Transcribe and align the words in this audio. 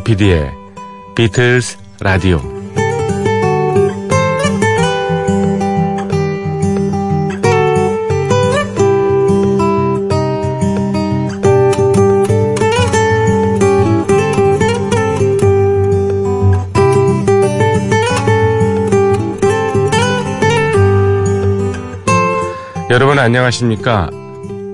조피디의 0.00 0.52
비틀스 1.14 1.76
라디오 2.00 2.40
여러분 22.90 23.18
안녕하십니까? 23.18 24.08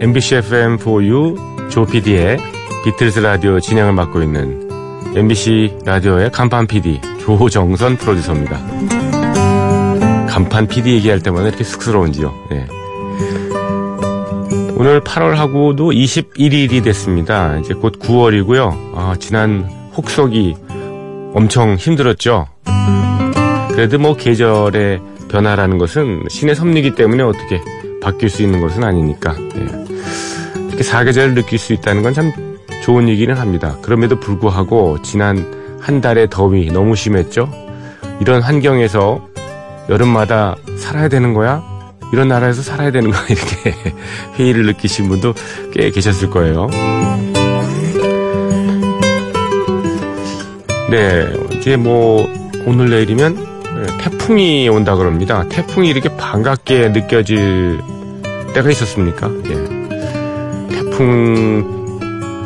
MBC 0.00 0.36
FM4U 0.36 1.70
조피디의 1.70 2.38
비틀스 2.84 3.18
라디오 3.18 3.58
진행을 3.58 3.92
맡고 3.92 4.22
있는 4.22 4.66
MBC 5.17 5.78
라디오의 5.86 6.31
간판 6.31 6.67
PD 6.67 7.00
조정선 7.19 7.97
프로듀서입니다. 7.97 8.59
간판 10.28 10.67
PD 10.67 10.92
얘기할 10.97 11.20
때마다 11.20 11.48
이렇게 11.48 11.64
쑥스러운지요. 11.64 12.34
네. 12.50 12.67
오늘 14.77 15.00
8월하고도 15.00 15.97
21일이 15.97 16.84
됐습니다. 16.84 17.56
이제 17.61 17.73
곧 17.73 17.98
9월이고요. 17.98 18.92
아, 18.95 19.17
지난 19.19 19.64
혹석이 19.97 20.55
엄청 21.33 21.77
힘들었죠. 21.77 22.48
그래도 23.70 23.98
뭐 23.98 24.17
계절의 24.17 25.01
변화라는 25.30 25.78
것은 25.78 26.25
신의 26.28 26.55
섭리이기 26.55 26.95
때문에 26.95 27.23
어떻게 27.23 27.62
바뀔 28.03 28.28
수 28.28 28.42
있는 28.42 28.61
것은 28.61 28.84
아니니까 28.84 29.34
예. 29.39 30.67
이렇게 30.69 30.83
사계절을 30.83 31.34
느낄 31.34 31.58
수 31.58 31.73
있다는 31.73 32.03
건 32.03 32.12
참 32.12 32.45
좋은 32.82 33.08
얘기는 33.08 33.34
합니다. 33.34 33.77
그럼에도 33.82 34.19
불구하고 34.20 35.02
지난 35.02 35.78
한 35.80 36.00
달의 36.00 36.28
더위 36.30 36.70
너무 36.72 36.96
심했죠. 36.96 37.50
이런 38.20 38.42
환경에서 38.42 39.27
여름마다 39.88 40.56
살아야 40.78 41.08
되는 41.08 41.34
거야? 41.34 41.62
이런 42.12 42.28
나라에서 42.28 42.62
살아야 42.62 42.91
되는 42.91 43.10
거야? 43.10 43.22
이렇게 43.28 43.74
회의를 44.38 44.66
느끼신 44.66 45.08
분도 45.08 45.34
꽤 45.72 45.91
계셨을 45.91 46.30
거예요. 46.30 46.68
네, 50.90 51.27
이제 51.56 51.77
뭐 51.77 52.28
오늘 52.64 52.90
내일이면 52.90 53.56
태풍이 53.98 54.68
온다 54.68 54.94
그럽니다. 54.96 55.44
태풍이 55.48 55.88
이렇게 55.88 56.16
반갑게 56.16 56.90
느껴질 56.90 57.80
때가 58.55 58.70
있었습니까? 58.70 59.30
예. 59.46 60.74
태풍 60.74 61.75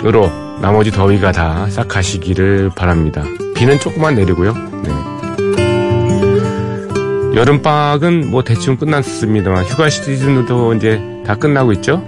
으로 0.04 0.30
나머지 0.60 0.90
더위가 0.90 1.32
다 1.32 1.66
싹 1.70 1.88
가시기를 1.88 2.70
바랍니다. 2.74 3.22
비는 3.54 3.78
조금만 3.78 4.14
내리고요. 4.14 4.54
네. 4.82 4.90
여름방학은 7.34 8.30
뭐 8.30 8.42
대충 8.42 8.76
끝났습니다만 8.76 9.64
휴가 9.64 9.88
시즌도 9.88 10.74
이제 10.74 11.00
다 11.26 11.36
끝나고 11.36 11.72
있죠. 11.74 12.02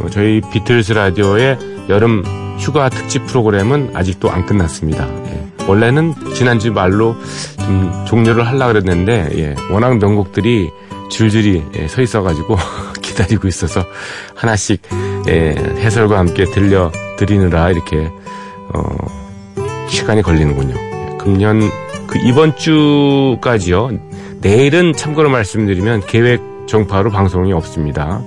어, 0.00 0.06
저희 0.10 0.40
비틀스 0.52 0.92
라디오의 0.92 1.58
여름 1.88 2.24
휴가 2.58 2.88
특집 2.88 3.26
프로그램은 3.26 3.90
아직도 3.94 4.30
안 4.30 4.44
끝났습니다. 4.46 5.06
예. 5.26 5.46
원래는 5.68 6.14
지난주 6.34 6.72
말로 6.72 7.16
좀 7.58 8.04
종료를 8.06 8.46
하려고 8.46 8.72
그랬는데 8.72 9.28
예. 9.36 9.54
워낙 9.72 9.98
명곡들이 9.98 10.70
줄줄이 11.10 11.62
예, 11.78 11.86
서 11.86 12.02
있어가지고 12.02 12.56
기다리고 13.16 13.48
있어서 13.48 13.84
하나씩 14.34 14.82
예, 15.28 15.54
해설과 15.78 16.18
함께 16.18 16.44
들려 16.44 16.92
드리느라 17.16 17.70
이렇게 17.70 18.08
어, 18.74 19.86
시간이 19.88 20.22
걸리는군요. 20.22 20.74
예, 20.76 21.16
금년 21.18 21.70
그 22.06 22.18
이번 22.18 22.56
주까지요. 22.56 23.90
내일은 24.42 24.92
참고로 24.92 25.30
말씀드리면 25.30 26.02
계획 26.06 26.40
정파로 26.66 27.10
방송이 27.10 27.52
없습니다. 27.52 28.20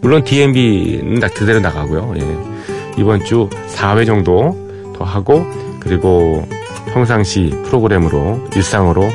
물론 0.00 0.24
DMB는 0.24 1.20
그대로 1.30 1.60
나가고요. 1.60 2.14
예. 2.18 3.00
이번 3.00 3.24
주 3.24 3.48
4회 3.74 4.06
정도 4.06 4.56
더 4.96 5.04
하고 5.04 5.46
그리고 5.80 6.46
평상시 6.92 7.52
프로그램으로 7.64 8.48
일상으로 8.54 9.10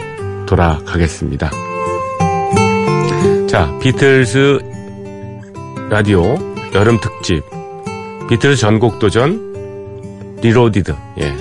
돌아가겠습니다. 0.46 1.52
자, 3.48 3.78
비틀스 3.82 4.71
라디오 5.92 6.38
여름 6.74 7.02
특집 7.02 7.44
비틀스 8.30 8.62
전곡 8.62 9.00
도전 9.00 10.38
Reloaded 10.42 10.96
예 11.20 11.36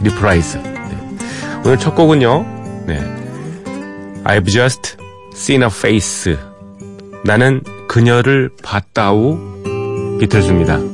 Reprise 0.00 0.56
네. 0.58 0.98
오늘 1.64 1.78
첫 1.78 1.94
곡은요 1.94 2.84
네 2.88 2.98
I've 4.24 4.50
just 4.50 4.96
seen 5.32 5.62
a 5.62 5.68
face 5.68 6.36
나는 7.24 7.62
그녀를 7.86 8.50
봤다우 8.64 9.38
비틀즈입니다. 10.18 10.91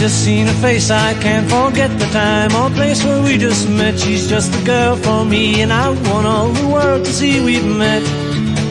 Just 0.00 0.24
seen 0.24 0.46
her 0.46 0.60
face, 0.62 0.90
I 0.90 1.12
can't 1.20 1.46
forget 1.50 1.90
the 1.98 2.06
time 2.06 2.54
or 2.54 2.70
place 2.74 3.04
where 3.04 3.22
we 3.22 3.36
just 3.36 3.68
met. 3.68 3.98
She's 3.98 4.26
just 4.26 4.50
the 4.50 4.64
girl 4.64 4.96
for 4.96 5.26
me, 5.26 5.60
and 5.60 5.70
I 5.70 5.90
want 5.90 6.26
all 6.26 6.48
the 6.48 6.68
world 6.68 7.04
to 7.04 7.12
see 7.12 7.44
we've 7.44 7.66
met. 7.66 8.02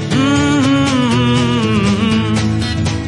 Mm-hmm. 0.09 1.13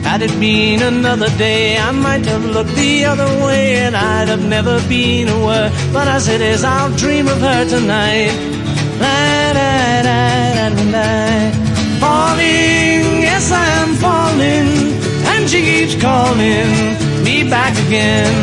Had 0.03 0.21
it 0.21 0.39
been 0.39 0.83
another 0.83 1.29
day, 1.39 1.79
I 1.79 1.89
might 1.89 2.23
have 2.27 2.45
looked 2.45 2.75
the 2.75 3.05
other 3.05 3.25
way, 3.43 3.77
and 3.77 3.95
I'd 3.95 4.27
have 4.27 4.45
never 4.47 4.79
been 4.87 5.27
aware. 5.27 5.71
But 5.91 6.07
as 6.07 6.27
it 6.27 6.41
is, 6.41 6.63
I'll 6.63 6.95
dream 6.95 7.27
of 7.27 7.39
her 7.41 7.65
tonight. 7.67 8.33
La, 9.01 9.53
da, 9.57 10.03
da, 10.03 10.69
da. 10.91 11.51
Falling, 11.99 13.23
yes, 13.25 13.51
I 13.51 13.65
am 13.81 13.95
falling, 13.95 14.93
and 15.25 15.49
she 15.49 15.61
keeps 15.63 15.95
calling 15.99 17.09
back 17.51 17.77
again. 17.85 18.33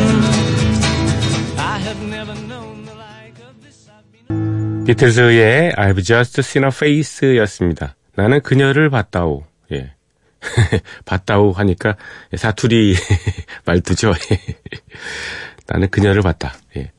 I 1.57 1.79
have 1.81 1.99
never 2.05 2.35
known 2.47 2.85
the 2.85 2.93
like 2.93 3.41
of 3.41 3.59
this. 3.63 3.89
I've 3.89 4.05
been... 4.13 4.85
비틀즈의 4.85 5.73
I've 5.75 6.03
just 6.03 6.39
seen 6.41 6.63
a 6.63 6.69
face였습니다. 6.69 7.95
나는 8.13 8.41
그녀를 8.41 8.91
봤다오. 8.91 9.45
예. 9.71 9.93
봤다오 11.05 11.53
하니까 11.53 11.97
사투리 12.35 12.95
말투죠. 13.65 14.13
나는 15.65 15.89
그녀를 15.89 16.21
봤다. 16.21 16.53
예. 16.77 16.91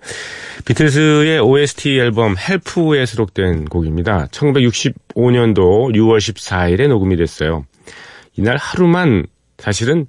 비틀즈의 0.65 1.39
OST 1.39 1.97
앨범 1.97 2.35
헬프에 2.37 3.07
수록된 3.07 3.67
곡입니다. 3.67 4.27
1965년도 4.33 5.95
6월 5.95 6.19
14일에 6.19 6.89
녹음이 6.89 7.17
됐어요. 7.17 7.67
이날 8.37 8.57
하루만 8.57 9.27
사실은 9.59 10.07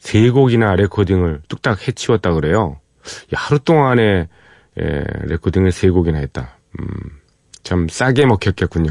세 0.00 0.30
곡이나 0.30 0.74
레코딩을 0.74 1.42
뚝딱 1.46 1.86
해치웠다 1.86 2.32
그래요. 2.32 2.80
야, 3.34 3.38
하루 3.38 3.60
동안에 3.60 4.28
예, 4.80 5.04
레코딩을 5.26 5.70
세 5.70 5.88
곡이나 5.90 6.18
했다. 6.18 6.56
음, 6.80 6.86
참 7.62 7.86
싸게 7.88 8.26
먹혔겠군요. 8.26 8.90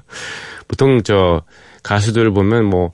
보통 0.66 1.02
저 1.02 1.42
가수들 1.82 2.32
보면 2.32 2.64
뭐 2.64 2.92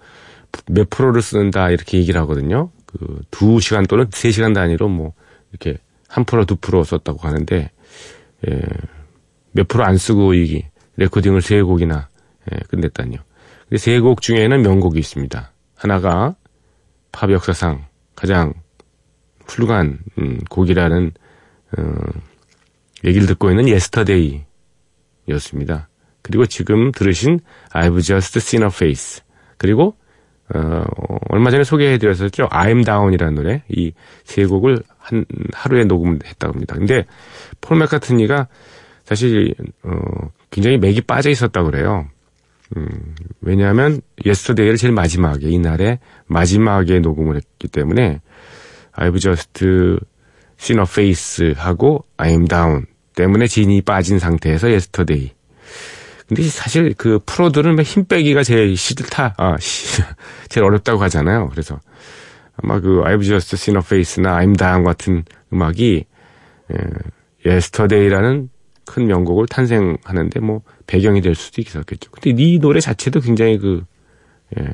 몇 0.66 0.90
프로를 0.90 1.22
쓴다 1.22 1.70
이렇게 1.70 1.98
얘기를 1.98 2.20
하거든요. 2.22 2.70
그 2.86 3.22
두 3.30 3.60
시간 3.60 3.86
또는 3.86 4.06
세 4.12 4.30
시간 4.30 4.52
단위로 4.52 4.88
뭐 4.88 5.14
이렇게 5.50 5.78
한 6.08 6.24
프로 6.24 6.44
두 6.44 6.56
프로 6.56 6.84
썼다고 6.84 7.26
하는데 7.26 7.70
예, 8.48 8.60
몇 9.52 9.68
프로 9.68 9.84
안 9.84 9.96
쓰고 9.96 10.34
이 10.34 10.64
레코딩을 10.96 11.40
세 11.40 11.62
곡이나 11.62 12.08
예, 12.52 12.58
끝냈다니요. 12.68 13.20
세곡 13.76 14.20
중에는 14.20 14.60
명곡이 14.60 14.98
있습니다. 14.98 15.52
하나가 15.74 16.34
팝 17.12 17.30
역사상 17.30 17.86
가장 18.14 18.52
훌륭한 19.46 19.98
음, 20.18 20.38
곡이라는 20.50 21.12
어, 21.78 21.82
얘기를 23.04 23.26
듣고 23.26 23.50
있는 23.50 23.68
Yesterday였습니다. 23.68 25.88
그리고 26.22 26.46
지금 26.46 26.92
들으신 26.92 27.40
I've 27.70 28.02
Just 28.02 28.38
Seen 28.38 28.62
a 28.64 28.70
Face 28.72 29.22
그리고 29.58 29.96
어, 30.54 30.84
얼마 31.30 31.50
전에 31.50 31.64
소개해드렸었죠. 31.64 32.48
I'm 32.48 32.84
Down이라는 32.84 33.34
노래 33.34 33.62
이 33.68 33.92
세 34.24 34.44
곡을 34.46 34.82
한 34.98 35.24
하루에 35.52 35.84
녹음했다고 35.84 36.52
합니다. 36.54 36.74
근데 36.76 37.04
폴 37.60 37.78
맥카트니가 37.78 38.48
사실 39.04 39.54
어, 39.82 39.90
굉장히 40.50 40.78
맥이 40.78 41.00
빠져 41.02 41.28
있었다고 41.30 41.70
그래요. 41.70 42.08
음, 42.76 43.14
왜냐하면 43.40 44.00
Yesterday를 44.24 44.76
제일 44.76 44.92
마지막에 44.92 45.48
이날에 45.48 45.98
마지막에 46.26 47.00
녹음을 47.00 47.36
했기 47.36 47.68
때문에 47.68 48.20
I've 48.94 49.20
just 49.20 49.64
seen 50.58 50.78
a 50.78 50.84
face 50.86 51.54
하고 51.56 52.04
I'm 52.16 52.48
down 52.48 52.86
때문에 53.14 53.46
진이 53.46 53.82
빠진 53.82 54.18
상태에서 54.18 54.70
Yesterday. 54.70 55.32
근데 56.26 56.42
사실 56.44 56.94
그 56.96 57.18
프로들은 57.26 57.80
힘 57.82 58.06
빼기가 58.06 58.42
제일 58.42 58.76
싫다, 58.76 59.34
아, 59.36 59.56
제일 60.48 60.64
어렵다고 60.64 61.02
하잖아요. 61.02 61.48
그래서 61.50 61.78
아마 62.56 62.80
그 62.80 63.02
I've 63.04 63.24
Just 63.24 63.54
Seen 63.56 63.76
a 63.76 63.82
Face나 63.84 64.38
I'm 64.38 64.56
Down 64.56 64.84
같은 64.84 65.24
음악이 65.52 66.04
예, 66.72 66.76
Yesterday라는 67.44 68.48
큰 68.84 69.06
명곡을 69.06 69.46
탄생하는데 69.46 70.40
뭐 70.40 70.62
배경이 70.86 71.20
될 71.20 71.34
수도 71.34 71.60
있었겠죠. 71.60 72.10
근데 72.10 72.34
이 72.36 72.58
노래 72.58 72.80
자체도 72.80 73.20
굉장히 73.20 73.58
그 73.58 73.84
예, 74.58 74.68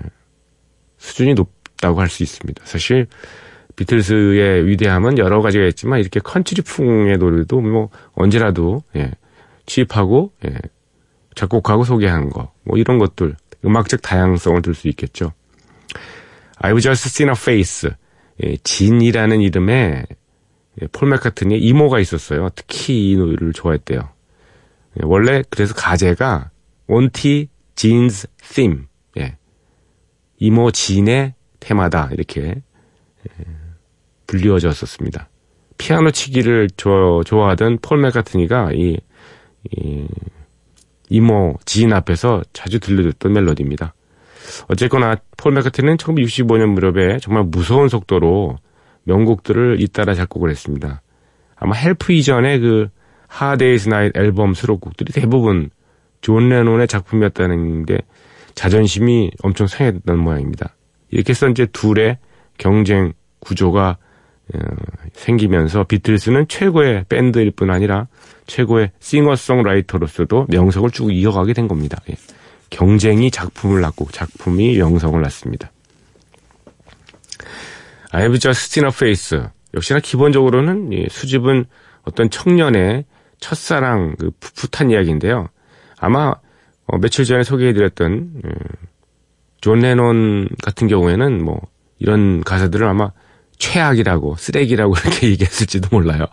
수준이 0.98 1.34
높다고 1.34 2.00
할 2.00 2.08
수 2.08 2.22
있습니다. 2.22 2.62
사실 2.64 3.06
비틀스의 3.76 4.66
위대함은 4.66 5.18
여러 5.18 5.40
가지가 5.40 5.66
있지만 5.66 6.00
이렇게 6.00 6.18
컨트리풍의 6.20 7.18
노래도 7.18 7.60
뭐 7.60 7.90
언제라도 8.14 8.82
예, 8.96 9.12
취입하고 9.66 10.32
예, 10.46 10.56
작곡하고 11.36 11.84
소개한 11.84 12.28
거, 12.30 12.52
뭐 12.64 12.76
이런 12.76 12.98
것들 12.98 13.36
음악적 13.64 14.02
다양성을 14.02 14.60
들 14.62 14.74
수 14.74 14.88
있겠죠. 14.88 15.32
I've 16.60 16.80
just 16.80 17.06
seen 17.08 17.28
a 17.28 17.36
face. 17.36 17.88
예, 18.42 18.56
진이라는 18.64 19.40
이름의 19.40 20.06
예, 20.82 20.86
폴 20.92 21.08
맥카트니의 21.08 21.60
이모가 21.60 22.00
있었어요. 22.00 22.48
특히 22.54 23.10
이 23.10 23.16
노래를 23.16 23.52
좋아했대요. 23.52 24.00
예, 24.00 25.00
원래 25.02 25.42
그래서 25.50 25.74
가제가 25.74 26.50
Auntie 26.86 27.48
Gin's 27.74 28.28
theme. 28.38 28.84
예. 29.18 29.36
이모 30.38 30.70
진의 30.70 31.34
테마다 31.60 32.10
이렇게 32.12 32.40
예, 32.42 33.44
불리워졌었습니다. 34.26 35.28
피아노 35.78 36.10
치기를 36.10 36.68
조, 36.76 37.22
좋아하던 37.24 37.78
폴 37.80 37.98
맥카트니가 37.98 38.72
이, 38.72 38.98
이 39.70 40.06
이모 41.08 41.56
진 41.64 41.92
앞에서 41.92 42.42
자주 42.52 42.80
들려줬던 42.80 43.32
멜로디입니다. 43.32 43.94
어쨌거나 44.68 45.16
폴 45.36 45.52
맥카트니는 45.52 45.96
1965년 45.96 46.66
무렵에 46.68 47.18
정말 47.18 47.44
무서운 47.44 47.88
속도로 47.88 48.58
명곡들을 49.08 49.80
잇따라 49.80 50.14
작곡을 50.14 50.50
했습니다. 50.50 51.02
아마 51.56 51.74
Help 51.74 52.12
이전의 52.12 52.60
그 52.60 52.88
Hard 53.26 53.54
Day's 53.54 53.88
Night 53.88 54.16
앨범 54.16 54.54
수록곡들이 54.54 55.12
대부분 55.12 55.70
존 56.20 56.48
레논의 56.48 56.86
작품이었다는 56.86 57.86
게 57.86 57.98
자존심이 58.54 59.30
엄청 59.42 59.66
상했던 59.66 60.18
모양입니다. 60.18 60.74
이렇게 61.10 61.30
해서 61.30 61.48
이제 61.48 61.66
둘의 61.66 62.18
경쟁 62.58 63.12
구조가 63.40 63.96
어, 64.54 64.58
생기면서 65.12 65.84
비틀스는 65.84 66.48
최고의 66.48 67.04
밴드일 67.08 67.50
뿐 67.50 67.70
아니라 67.70 68.08
최고의 68.46 68.92
싱어송라이터로서도 68.98 70.46
명성을 70.48 70.90
쭉 70.90 71.12
이어가게 71.12 71.52
된 71.52 71.68
겁니다. 71.68 71.98
예. 72.10 72.14
경쟁이 72.70 73.30
작품을 73.30 73.80
낳고 73.80 74.06
작품이 74.10 74.78
명성을 74.78 75.20
낳습니다. 75.20 75.70
I've 78.12 78.38
just 78.38 78.72
seen 78.72 78.86
a 78.86 78.92
face. 78.92 79.38
역시나 79.74 80.00
기본적으로는 80.00 81.08
수줍은 81.10 81.66
어떤 82.02 82.30
청년의 82.30 83.04
첫사랑 83.40 84.16
그 84.18 84.30
풋풋한 84.40 84.90
이야기인데요. 84.90 85.48
아마 85.98 86.34
어, 86.86 86.98
며칠 86.98 87.24
전에 87.24 87.42
소개해드렸던 87.42 88.12
음, 88.12 88.50
존 89.60 89.80
레논 89.80 90.48
같은 90.62 90.88
경우에는 90.88 91.44
뭐 91.44 91.60
이런 91.98 92.42
가사들을 92.42 92.86
아마 92.86 93.12
최악이라고 93.58 94.36
쓰레기라고 94.36 94.94
이렇게 95.04 95.28
얘기했을지도 95.30 95.88
몰라요. 95.90 96.26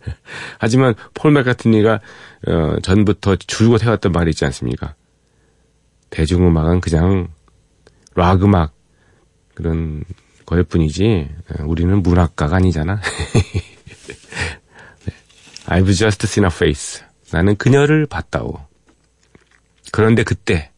하지만 0.58 0.94
폴 1.14 1.32
맥카트니가 1.32 2.00
어, 2.48 2.76
전부터 2.82 3.36
줄곧 3.36 3.82
해왔던 3.82 4.12
말이 4.12 4.30
있지 4.30 4.44
않습니까? 4.44 4.94
대중음악은 6.10 6.80
그냥 6.80 7.28
락 8.14 8.42
음악 8.42 8.72
그런 9.54 10.04
거일 10.48 10.64
뿐이지 10.64 11.28
우리는 11.66 12.02
문학가가 12.02 12.56
아니잖아. 12.56 13.02
네. 15.04 15.12
I've 15.66 15.94
just 15.94 16.24
seen 16.24 16.46
a 16.46 16.50
face. 16.50 17.04
나는 17.30 17.54
그녀를 17.56 18.06
봤다오. 18.06 18.58
그런데 19.92 20.22
그때 20.22 20.70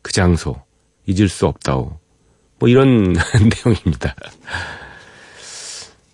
그 0.00 0.12
장소 0.12 0.62
잊을 1.04 1.28
수 1.28 1.46
없다오. 1.46 2.00
뭐 2.58 2.68
이런 2.70 3.12
내용입니다. 3.66 4.14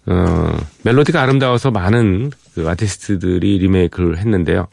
어, 0.07 0.59
멜로디가 0.83 1.23
아름다워서 1.23 1.71
많은 1.71 2.33
그 2.57 2.69
아티스트들이 2.69 3.59
리메이크를 3.59 4.19
했는데요. 4.19 4.67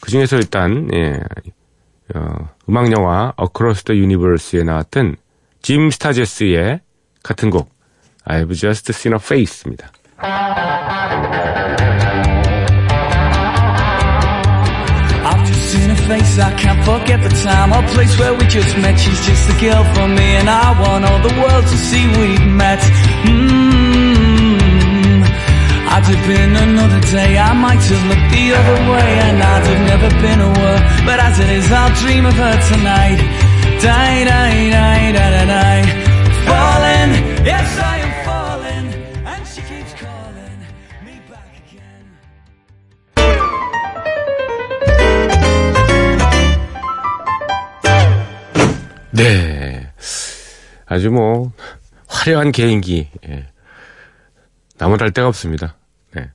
그 0.00 0.12
중에서 0.12 0.36
일단 0.36 0.88
예, 0.94 1.20
어, 2.14 2.48
음악 2.68 2.92
영화 2.92 3.32
Across 3.42 3.82
the 3.86 4.00
Universe에 4.00 4.62
나왔던 4.62 5.16
짐 5.62 5.90
스타제스의 5.90 6.85
같은 7.25 7.49
곡 7.49 7.69
I've 8.25 8.53
Just 8.53 8.91
Seen 8.93 9.13
a 9.13 9.19
Face입니다. 9.19 9.91
face 16.11 16.37
I 16.39 16.51
can't 16.61 16.83
forget 16.83 17.19
the 17.23 17.33
time 17.47 17.71
or 17.71 17.83
place 17.95 18.13
where 18.19 18.33
we 18.33 18.43
just 18.47 18.75
met 18.83 18.95
She's 18.99 19.21
just 19.25 19.43
the 19.47 19.55
girl 19.63 19.83
for 19.95 20.07
me 20.07 20.27
and 20.39 20.49
I 20.49 20.67
want 20.81 21.05
all 21.07 21.21
the 21.29 21.35
world 21.41 21.65
to 21.71 21.77
see 21.87 22.03
we've 22.19 22.47
met 22.63 22.81
mm-hmm. 23.23 24.41
I'd 25.93 26.05
have 26.11 26.25
been 26.27 26.53
another 26.67 27.01
day 27.15 27.31
I 27.37 27.53
might 27.65 27.83
have 27.91 28.03
looked 28.11 28.29
the 28.35 28.45
other 28.59 28.79
way 28.91 29.09
And 29.27 29.37
I'd 29.53 29.65
have 29.71 29.83
never 29.93 30.09
been 30.25 30.41
aware 30.51 30.81
But 31.07 31.17
as 31.27 31.35
it 31.39 31.49
is 31.49 31.71
I'll 31.71 31.93
dream 32.03 32.25
of 32.25 32.35
her 32.43 32.55
tonight 32.71 33.19
Die, 33.81 34.23
die, 34.23 34.69
die, 34.69 34.71
die, 34.71 35.11
die, 35.11 35.13
die 35.13 35.24
falling. 35.24 35.24
Yes, 37.46 37.78
I 37.78 37.98
am 38.00 38.24
falling. 38.24 38.88
And 39.24 39.46
she 39.46 39.62
keeps 39.62 39.94
calling 39.94 40.58
me 41.04 41.20
back 41.30 41.46
again. 41.62 42.06
네. 49.12 49.92
아주 50.86 51.12
뭐, 51.12 51.52
화려한 52.08 52.50
개인기. 52.50 53.10
예. 53.28 53.46
나무랄 54.78 55.12
데가 55.12 55.28
없습니다. 55.28 55.76
네. 56.16 56.30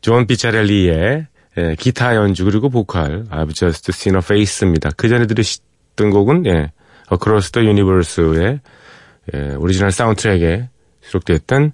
존 0.00 0.26
피자렐리의 0.26 1.26
예, 1.58 1.74
기타 1.78 2.16
연주 2.16 2.46
그리고 2.46 2.70
보컬 2.70 3.26
I've 3.28 3.54
Just 3.54 3.90
Seen 3.92 4.16
a 4.16 4.20
Face입니다. 4.24 4.88
그 4.96 5.10
전에 5.10 5.26
들으셨던 5.26 6.08
곡은 6.10 6.46
예, 6.46 6.72
Across 7.12 7.52
the 7.52 7.66
Universe의 7.68 8.60
예, 9.34 9.54
오리지널 9.54 9.90
사운드트랙에 9.90 10.68
수록됐던 11.00 11.72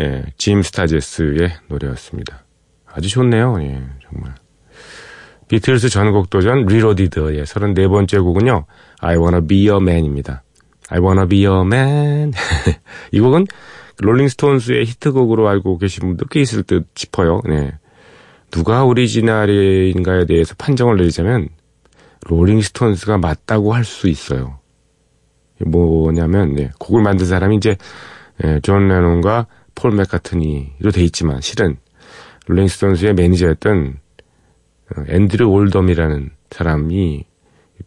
예, 0.00 0.24
짐 0.38 0.62
스터제스의 0.62 1.50
노래였습니다. 1.68 2.44
아주 2.86 3.08
좋네요. 3.08 3.56
예, 3.62 3.82
정말. 4.02 4.34
비틀스 5.48 5.88
전곡 5.90 6.30
도전 6.30 6.64
Reloaded의 6.64 7.44
34번째 7.44 8.22
곡은요. 8.22 8.64
I 9.00 9.16
wanna 9.16 9.46
be 9.46 9.68
your 9.68 9.82
man입니다. 9.82 10.42
I 10.88 11.00
wanna 11.00 11.28
be 11.28 11.44
your 11.46 11.66
man. 11.66 12.32
이 13.12 13.20
곡은 13.20 13.46
롤링스톤스의 13.98 14.86
히트곡으로 14.86 15.48
알고 15.48 15.78
계신 15.78 16.08
분도 16.08 16.24
꽤 16.26 16.40
있을 16.40 16.62
듯 16.62 16.86
싶어요. 16.94 17.42
네. 17.48 17.72
누가 18.50 18.84
오리지널인가에 18.84 20.24
대해서 20.26 20.54
판정을 20.56 20.96
내리자면 20.96 21.48
롤링스톤스가 22.26 23.18
맞다고 23.18 23.74
할 23.74 23.84
수 23.84 24.08
있어요. 24.08 24.58
뭐냐면 25.66 26.54
네, 26.54 26.70
곡을 26.78 27.02
만든 27.02 27.26
사람이 27.26 27.56
이제 27.56 27.76
예, 28.44 28.60
존 28.62 28.88
레논과 28.88 29.46
폴 29.74 29.92
맥카트니로 29.92 30.90
돼 30.92 31.02
있지만 31.04 31.40
실은 31.40 31.76
롤링스톤스의 32.46 33.14
매니저였던 33.14 33.98
어, 34.96 35.02
앤드류 35.08 35.46
올덤이라는 35.48 36.30
사람이 36.50 37.24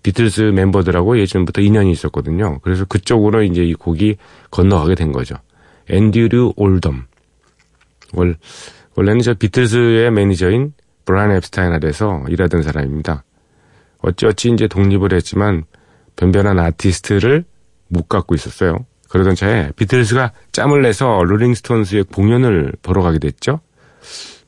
비틀스 0.04 0.42
멤버들하고 0.42 1.20
예전부터 1.20 1.62
인연이 1.62 1.92
있었거든요. 1.92 2.60
그래서 2.60 2.86
그쪽으로 2.86 3.44
이제 3.44 3.64
이 3.64 3.74
곡이 3.74 4.18
건너가게 4.52 4.96
된 4.96 5.12
거죠. 5.12 5.36
앤드류 5.90 6.54
올덤. 6.58 7.06
월, 8.14 8.36
원래는 8.96 9.22
저 9.22 9.34
비틀스의 9.34 10.12
매니저인 10.12 10.74
브라이언 11.06 11.36
엡스타인 11.38 11.72
아래서 11.72 12.24
일하던 12.30 12.62
사람입니다. 12.64 13.24
어찌어찌 14.00 14.52
이제 14.52 14.68
독립을 14.68 15.14
했지만 15.14 15.64
변변한 16.16 16.60
아티스트를 16.60 17.46
못 17.88 18.08
갖고 18.08 18.36
있었어요. 18.36 18.86
그러던 19.10 19.36
차에 19.36 19.72
비틀스가 19.76 20.32
짬을 20.52 20.82
내서 20.82 21.24
롤링스톤스의 21.24 22.06
공연을 22.06 22.74
보러 22.82 23.02
가게 23.02 23.20
됐죠. 23.20 23.62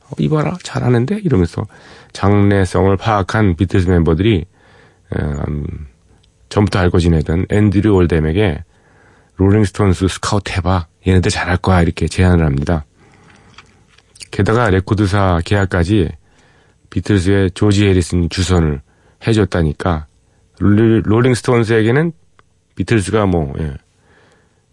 어, 0.03 0.09
이봐라 0.17 0.57
잘하는데 0.63 1.19
이러면서 1.23 1.65
장래성을 2.13 2.95
파악한 2.97 3.55
비틀스 3.55 3.87
멤버들이 3.89 4.45
음, 5.17 5.87
전부터 6.49 6.79
알고 6.79 6.99
지내던 6.99 7.45
앤드류 7.49 7.93
올덤에게 7.93 8.63
롤링스톤스 9.35 10.07
스카우트 10.07 10.51
해봐 10.53 10.87
얘네들 11.05 11.31
잘할 11.31 11.57
거야 11.57 11.81
이렇게 11.81 12.07
제안을 12.07 12.45
합니다. 12.45 12.85
게다가 14.31 14.69
레코드사 14.69 15.41
계약까지 15.45 16.09
비틀즈의 16.89 17.51
조지 17.51 17.85
해리슨 17.87 18.29
주선을 18.29 18.81
해줬다니까 19.25 20.07
롤링 20.59 21.33
스톤스에게는 21.33 22.11
비틀즈가 22.77 23.25
뭐 23.25 23.53
예. 23.59 23.73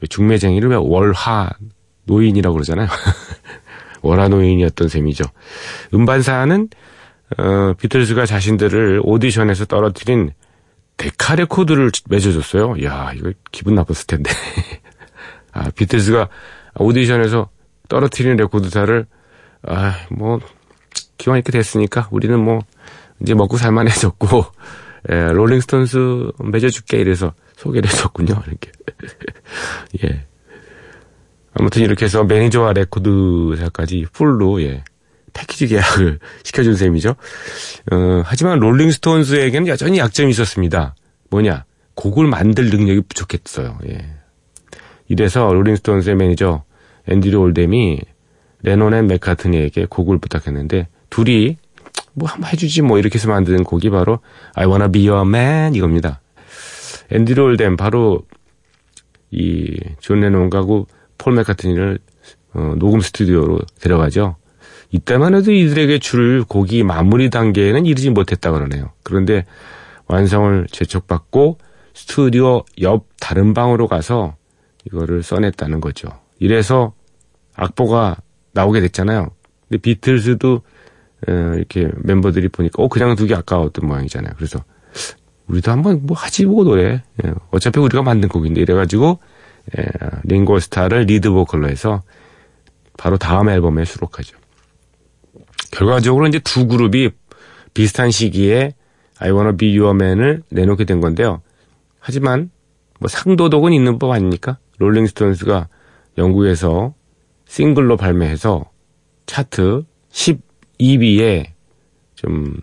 중매쟁이를 0.08 0.70
왜 0.70 0.76
월하 0.76 1.50
노인이라고 2.04 2.54
그러잖아요. 2.54 2.86
월하 4.02 4.28
노인이었던 4.28 4.88
셈이죠. 4.88 5.24
음반사는 5.92 6.68
어, 7.38 7.72
비틀즈가 7.80 8.26
자신들을 8.26 9.00
오디션에서 9.02 9.64
떨어뜨린 9.64 10.30
데카 10.98 11.34
레코드를 11.34 11.90
맺어줬어요. 12.08 12.84
야 12.84 13.12
이거 13.16 13.32
기분 13.50 13.74
나빴을 13.74 14.06
텐데. 14.06 14.30
아 15.52 15.70
비틀즈가 15.74 16.28
오디션에서 16.78 17.48
떨어뜨린 17.88 18.36
레코드사를 18.36 19.06
아 19.66 19.94
뭐 20.10 20.38
기왕 21.18 21.38
이렇게 21.38 21.52
됐으니까 21.52 22.08
우리는 22.10 22.38
뭐 22.38 22.60
이제 23.20 23.34
먹고 23.34 23.56
살만해졌고 23.56 24.44
예, 25.10 25.32
롤링스톤스 25.32 26.32
맺어줄게 26.44 26.98
이래서 26.98 27.32
소개를 27.56 27.88
했었군요. 27.88 28.42
이렇게 28.46 28.70
예. 30.04 30.26
아무튼 31.54 31.82
이렇게 31.82 32.04
해서 32.04 32.24
매니저와 32.24 32.72
레코드사까지 32.72 34.06
full로 34.12 34.60
예. 34.62 34.82
패키지 35.32 35.66
계약을 35.68 36.18
시켜준 36.44 36.76
셈이죠. 36.76 37.10
어, 37.10 38.22
하지만 38.24 38.58
롤링스톤스에게는 38.60 39.68
여전히 39.68 39.98
약점이 39.98 40.30
있었습니다. 40.30 40.94
뭐냐? 41.30 41.64
곡을 41.94 42.26
만들 42.26 42.70
능력이 42.70 43.02
부족했어요. 43.08 43.78
예. 43.88 44.04
이래서 45.08 45.52
롤링스톤스의 45.52 46.16
매니저 46.16 46.64
앤드류 47.08 47.38
올덤이 47.38 48.00
레논 48.62 48.94
and 48.94 49.06
맥카트니에게 49.06 49.86
곡을 49.90 50.18
부탁했는데 50.18 50.88
둘이 51.10 51.56
뭐 52.14 52.28
한번 52.28 52.50
해주지 52.50 52.82
뭐 52.82 52.98
이렇게 52.98 53.16
해서 53.16 53.28
만든 53.28 53.62
곡이 53.62 53.90
바로 53.90 54.20
I 54.54 54.66
Wanna 54.66 54.90
Be 54.90 55.08
Your 55.08 55.28
Man 55.28 55.74
이겁니다. 55.74 56.20
앤드류 57.14 57.34
올덤 57.34 57.76
바로 57.76 58.22
이 59.30 59.53
존 59.53 60.20
레논과 60.20 60.64
폴 61.16 61.34
맥카트니를 61.34 62.00
어, 62.54 62.74
녹음 62.76 63.00
스튜디오로 63.00 63.60
데려가죠. 63.80 64.36
이때만 64.90 65.34
해도 65.34 65.52
이들에게 65.52 65.98
줄 65.98 66.44
곡이 66.44 66.82
마무리 66.82 67.30
단계에는 67.30 67.86
이르지 67.86 68.10
못했다 68.10 68.50
그러네요. 68.50 68.92
그런데 69.02 69.44
완성을 70.06 70.66
재촉받고 70.70 71.58
스튜디오 71.94 72.64
옆 72.80 73.06
다른 73.20 73.54
방으로 73.54 73.86
가서 73.86 74.36
이거를 74.86 75.22
써냈다는 75.22 75.80
거죠. 75.80 76.08
이래서 76.38 76.92
악보가 77.54 78.16
나오게 78.52 78.80
됐잖아요. 78.80 79.30
근데 79.68 79.80
비틀즈도 79.80 80.62
어, 81.28 81.32
이렇게 81.56 81.88
멤버들이 82.02 82.48
보니까 82.48 82.82
어 82.82 82.88
그냥 82.88 83.14
두기 83.14 83.34
아까웠던 83.34 83.88
모양이잖아요. 83.88 84.34
그래서 84.36 84.62
우리도 85.48 85.70
한번 85.70 86.00
뭐 86.02 86.16
하지 86.16 86.46
보고 86.46 86.64
노래. 86.64 87.02
예, 87.24 87.34
어차피 87.50 87.80
우리가 87.80 88.02
만든 88.02 88.28
곡인데 88.28 88.60
이래가지고 88.60 89.18
예, 89.78 89.84
링고스타를 90.24 91.02
리드 91.02 91.30
보컬로 91.30 91.68
해서 91.68 92.02
바로 92.96 93.16
다음 93.16 93.48
앨범에 93.48 93.84
수록하죠. 93.84 94.36
결과적으로 95.72 96.26
이제 96.28 96.38
두 96.38 96.66
그룹이 96.66 97.10
비슷한 97.74 98.10
시기에 98.10 98.74
I 99.18 99.30
Wanna 99.30 99.56
Be 99.56 99.78
Your 99.78 99.94
Man을 99.94 100.42
내놓게 100.48 100.84
된 100.84 101.00
건데요. 101.00 101.42
하지만 101.98 102.50
뭐 103.00 103.08
상도덕은 103.08 103.72
있는 103.72 103.98
법 103.98 104.12
아닙니까? 104.12 104.58
롤링스톤스가 104.78 105.68
영국에서 106.18 106.94
싱글로 107.46 107.96
발매해서 107.96 108.70
차트 109.26 109.84
12위에 110.10 111.46
좀 112.14 112.56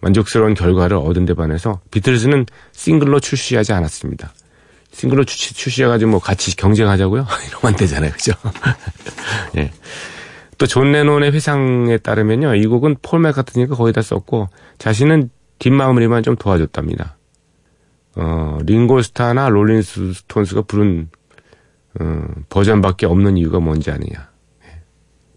만족스러운 0.00 0.54
결과를 0.54 0.96
얻은 0.96 1.26
데 1.26 1.34
반해서 1.34 1.80
비틀즈는 1.90 2.46
싱글로 2.72 3.20
출시하지 3.20 3.72
않았습니다. 3.72 4.32
싱글로 4.92 5.24
출시, 5.24 5.54
출시해가지고 5.54 6.10
뭐 6.10 6.20
같이 6.20 6.56
경쟁하자고요? 6.56 7.26
이러면 7.48 7.66
안 7.66 7.76
되잖아요. 7.76 8.10
그죠? 8.12 8.32
예. 9.56 9.72
또 10.58 10.66
존 10.66 10.92
레논의 10.92 11.32
회상에 11.32 11.96
따르면요. 11.96 12.54
이 12.54 12.66
곡은 12.66 12.96
폴 13.00 13.20
맥카트니가 13.20 13.76
거의 13.76 13.94
다 13.94 14.02
썼고 14.02 14.48
자신은 14.78 15.30
뒷마무리만 15.58 16.22
좀 16.22 16.36
도와줬답니다. 16.36 17.16
어, 18.16 18.58
링고스타나 18.64 19.48
롤링스톤스가 19.48 20.62
부른 20.62 21.08
어, 21.98 22.24
버전밖에 22.50 23.06
없는 23.06 23.36
이유가 23.38 23.58
뭔지 23.58 23.90
아느냐. 23.90 24.30
예. 24.64 24.82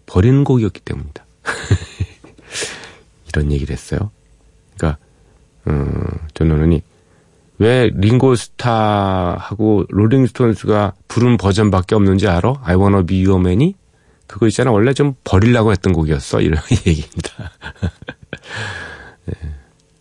버리는 0.06 0.44
곡이었기 0.44 0.80
때문이다. 0.80 1.24
이런 3.28 3.50
얘기를 3.50 3.72
했어요. 3.72 4.10
어, 5.66 5.86
존 6.34 6.48
레논이 6.48 6.82
왜 7.58 7.90
링고스타하고 7.94 9.84
롤링스톤스가 9.88 10.94
부른 11.08 11.36
버전밖에 11.36 11.94
없는지 11.94 12.26
알아? 12.28 12.54
I 12.64 12.74
wanna 12.76 13.06
be 13.06 13.24
your 13.24 13.40
man이? 13.40 13.74
그거 14.26 14.46
있잖아. 14.48 14.72
원래 14.72 14.92
좀 14.92 15.14
버리려고 15.22 15.70
했던 15.70 15.92
곡이었어. 15.92 16.40
이런 16.40 16.60
얘기입니다. 16.86 17.50
네. 19.26 19.34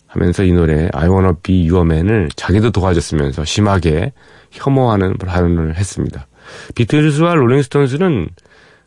하면서 0.08 0.44
이 0.44 0.52
노래 0.52 0.90
I 0.94 1.08
wanna 1.10 1.34
be 1.44 1.70
your 1.70 1.86
man을 1.86 2.30
자기도 2.36 2.72
도와줬으면서 2.72 3.46
심하게 3.46 4.14
혐오하는 4.52 5.18
발언을 5.18 5.76
했습니다. 5.76 6.28
비틀즈와 6.76 7.36
롤링스톤스는 7.36 8.30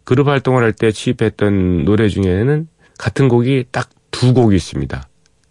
그룹 0.05 0.29
활동을 0.29 0.63
할 0.63 0.73
때 0.73 0.91
취입했던 0.93 1.85
노래 1.85 2.09
중에는 2.09 2.69
같은 2.99 3.29
곡이 3.29 3.67
딱 3.71 3.91
두 4.17 4.33
곡이 4.33 4.57
있습니다. 4.57 5.07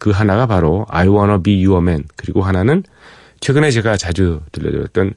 그 0.06 0.12
하나가 0.12 0.46
바로 0.46 0.86
I 0.90 1.08
wanna 1.08 1.42
be 1.42 1.66
your 1.66 1.82
man 1.82 2.04
그리고 2.16 2.44
하나는 2.44 2.84
최근에 3.40 3.72
제가 3.72 3.98
자주 3.98 4.40
들려드렸던 4.52 5.16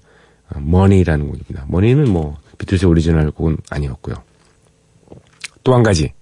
Money라는 0.56 1.26
곡입니다. 1.26 1.66
Money는 1.68 2.10
뭐 2.10 2.38
비틀즈 2.56 2.86
오리지널 2.86 3.30
곡은 3.32 3.58
아니었고요. 3.68 4.16
또 5.62 5.74
한 5.74 5.82
가지 5.82 6.14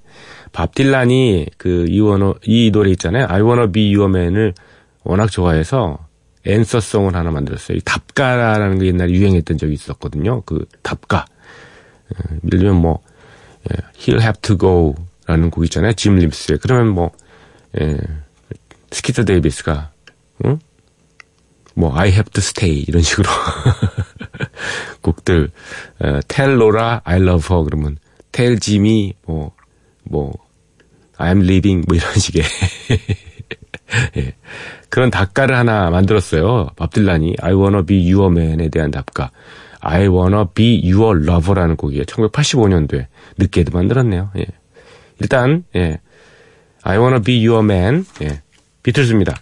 밥 0.51 0.75
딜란이 0.75 1.47
그 1.59 1.87
이 1.89 2.01
원어 2.01 2.35
이 2.43 2.73
노래 2.73 2.91
있잖아요. 2.91 3.27
I 3.29 3.41
wanna 3.41 3.71
be 3.71 3.95
your 3.95 4.11
man을 4.11 4.53
워낙 5.05 5.31
좋아해서 5.31 5.99
answer 6.45 6.77
song을 6.77 7.15
하나 7.15 7.31
만들었어요. 7.31 7.79
이 7.79 7.81
답가라는 7.85 8.81
게 8.81 8.87
옛날에 8.87 9.13
유행했던 9.13 9.59
적이 9.59 9.75
있었거든요. 9.75 10.41
그 10.41 10.67
답가. 10.83 11.25
예를 12.45 12.59
들면 12.59 12.75
뭐 12.75 12.99
He'll 14.01 14.21
have 14.21 14.41
to 14.43 14.59
go라는 14.59 15.51
곡 15.51 15.63
있잖아요. 15.67 15.93
짐 15.93 16.17
리브스의. 16.17 16.59
그러면 16.59 16.89
뭐 16.89 17.13
예, 17.81 17.97
스키터 18.97 19.25
데이비스가 19.25 19.91
응? 20.47 20.59
뭐 21.75 21.95
I 21.95 22.09
have 22.09 22.31
to 22.31 22.41
stay 22.41 22.83
이런 22.89 23.03
식으로 23.03 23.29
곡들 25.03 25.51
어, 26.01 26.21
Tell 26.29 26.55
Laura 26.55 27.01
I 27.05 27.21
love 27.21 27.55
her 27.55 27.63
그러면 27.65 27.99
Tell 28.33 28.59
Jimmy 28.59 29.13
뭐뭐 29.27 29.53
뭐, 30.05 30.33
I'm 31.19 31.43
leaving 31.45 31.85
뭐 31.87 31.95
이런 31.95 32.15
식의 32.15 32.43
예. 34.17 34.33
그런 34.89 35.11
답가를 35.11 35.55
하나 35.55 35.91
만들었어요. 35.91 36.71
밥딜란이 36.77 37.37
I 37.43 37.53
wanna 37.53 37.85
be 37.85 38.13
your 38.13 38.33
man에 38.33 38.71
대한 38.71 38.91
답가. 38.91 39.31
I 39.81 40.09
wanna 40.09 40.47
be 40.55 40.81
your 40.91 41.23
lover라는 41.23 41.77
곡이에요. 41.77 42.05
1985년도에 42.05 43.07
늦게도 43.37 43.77
만들었네요. 43.77 44.31
예. 44.39 44.47
일단 45.21 45.65
예. 45.77 46.01
I 46.83 46.99
wanna 46.99 47.23
be 47.23 47.47
your 47.47 47.63
man. 47.63 48.07
예. 48.23 48.43
비틀즈입니다. 48.87 49.35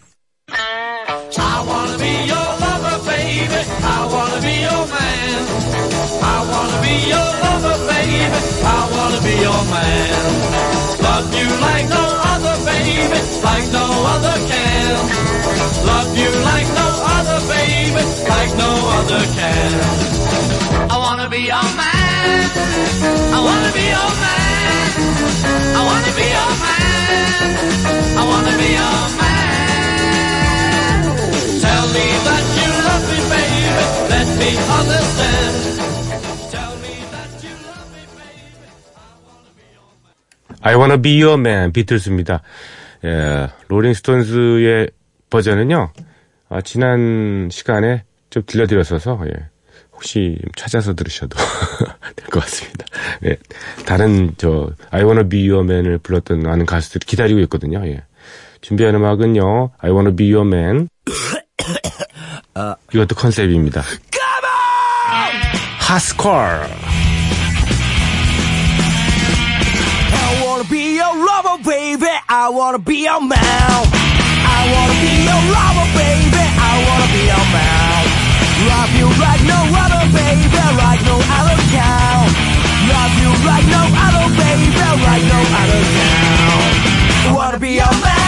I 0.49 1.61
wanna 1.69 1.99
be 1.99 2.09
your 2.25 2.49
lover, 2.65 2.97
baby. 3.05 3.61
I 3.85 4.09
wanna 4.09 4.41
be 4.41 4.65
your 4.65 4.89
man. 4.89 5.45
I 6.25 6.41
wanna 6.49 6.81
be 6.81 6.93
your 7.13 7.29
lover, 7.45 7.77
baby. 7.85 8.41
I 8.65 8.89
wanna 8.89 9.21
be 9.21 9.33
your 9.45 9.65
man. 27.93 28.04
I 40.67 40.75
wanna 40.77 41.01
be 41.01 41.21
your 41.23 41.39
man. 41.39 41.73
비틀스입니다. 41.73 42.41
예, 43.05 43.49
롤링스톤스의 43.69 44.89
버전은요. 45.29 45.93
아, 46.49 46.61
지난 46.63 47.49
시간에 47.51 48.05
좀 48.31 48.43
들려드렸어서 48.47 49.21
예, 49.27 49.33
혹시 49.93 50.39
찾아서 50.57 50.95
들으셔도 50.95 51.37
될 52.17 52.27
것 52.31 52.41
같습니다. 52.41 52.87
예, 53.27 53.37
다른 53.85 54.33
저 54.39 54.71
I 54.91 55.03
wanna 55.05 55.29
be 55.29 55.49
your 55.51 55.65
man을 55.71 55.99
불렀던 55.99 56.41
많은 56.41 56.65
가수들이 56.65 57.05
기다리고 57.07 57.41
있거든요. 57.41 57.87
예. 57.87 58.03
준비한 58.64 58.96
음악은요, 58.96 59.72
I 59.82 59.92
Wanna 59.92 60.16
Be 60.16 60.34
Your 60.34 60.48
Man. 60.48 60.90
이것도 62.94 63.16
컨셉입니다. 63.16 63.84
하스콜! 65.80 66.30
I 66.30 66.68
wanna 70.44 70.64
be 70.70 70.98
your 71.00 71.16
lover, 71.18 71.58
baby. 71.64 72.08
I 72.30 72.50
wanna 72.50 72.78
be 72.78 73.06
your 73.08 73.22
man. 73.22 73.40
I 73.42 74.70
wanna 74.70 74.94
be 75.02 75.24
your 75.26 75.42
lover, 75.50 75.88
baby. 75.98 76.38
I 76.38 76.72
wanna 76.86 77.08
be 77.10 77.22
your 77.26 77.46
man. 77.50 78.06
Love 78.70 78.94
you 79.00 79.08
like 79.18 79.42
no 79.50 79.60
other, 79.82 80.04
baby, 80.14 80.62
like 80.78 81.02
no 81.10 81.16
other 81.18 81.58
cow. 81.74 82.28
Love 82.92 83.14
you 83.18 83.32
like 83.50 83.66
no 83.72 83.82
other, 83.98 84.26
baby, 84.36 84.68
like 84.78 85.26
no 85.26 85.40
other 85.58 85.82
cow. 85.98 86.60
I 87.26 87.34
wanna 87.34 87.58
be 87.58 87.72
your 87.82 87.94
man. 88.04 88.23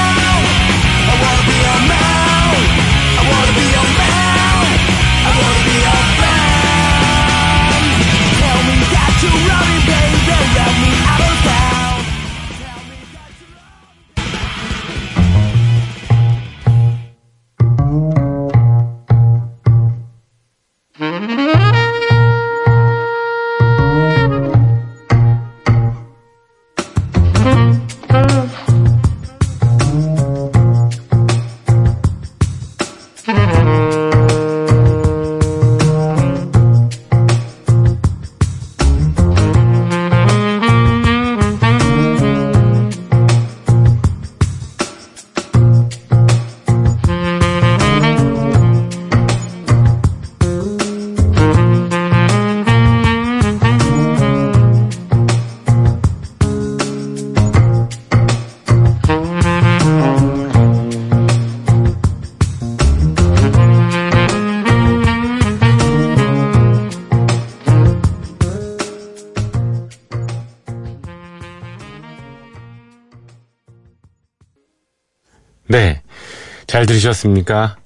잘 76.77 76.85
들으셨습니까? 76.85 77.79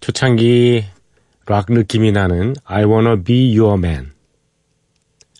초창기 0.00 0.84
락 1.46 1.64
느낌이 1.70 2.12
나는 2.12 2.54
I 2.64 2.84
wanna 2.84 3.22
be 3.24 3.58
your 3.58 3.78
man. 3.78 4.12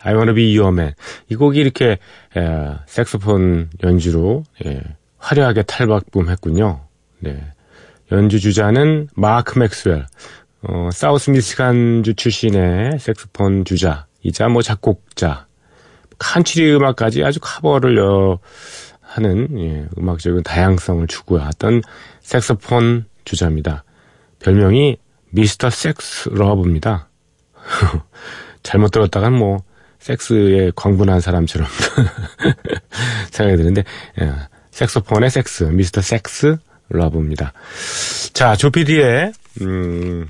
I 0.00 0.14
wanna 0.14 0.34
be 0.34 0.58
your 0.58 0.72
man. 0.72 0.94
이 1.28 1.34
곡이 1.34 1.60
이렇게 1.60 1.98
에, 2.34 2.74
색소폰 2.86 3.68
연주로 3.82 4.44
예, 4.64 4.80
화려하게 5.18 5.64
탈바꿈했군요. 5.64 6.80
네. 7.18 7.44
연주 8.10 8.40
주자는 8.40 9.08
마크 9.14 9.58
맥스웰. 9.58 10.06
어, 10.62 10.88
사우스 10.90 11.28
미시간주 11.28 12.14
출신의 12.14 13.00
색소폰 13.00 13.66
주자이자 13.66 14.48
뭐 14.48 14.62
작곡자. 14.62 15.46
칸츄리 16.18 16.74
음악까지 16.76 17.22
아주 17.22 17.38
커버를 17.42 17.98
여, 17.98 18.38
하는 19.14 19.48
예, 19.60 19.86
음악적인 19.96 20.42
다양성을 20.42 21.06
추구해왔던 21.06 21.82
색소폰 22.20 23.04
주자입니다. 23.24 23.84
별명이 24.40 24.96
미스터 25.30 25.70
섹스 25.70 26.28
러브입니다. 26.30 27.08
잘못 28.64 28.90
들었다간 28.90 29.32
뭐 29.32 29.62
섹스에 30.00 30.72
광분한 30.74 31.20
사람처럼 31.20 31.68
생각이 33.30 33.56
드는데 33.56 33.84
예, 34.20 34.32
색소폰의 34.72 35.30
섹스, 35.30 35.62
미스터 35.62 36.00
섹스 36.00 36.56
러브입니다. 36.88 37.52
자, 38.32 38.56
조피디의 38.56 39.32
음, 39.60 40.28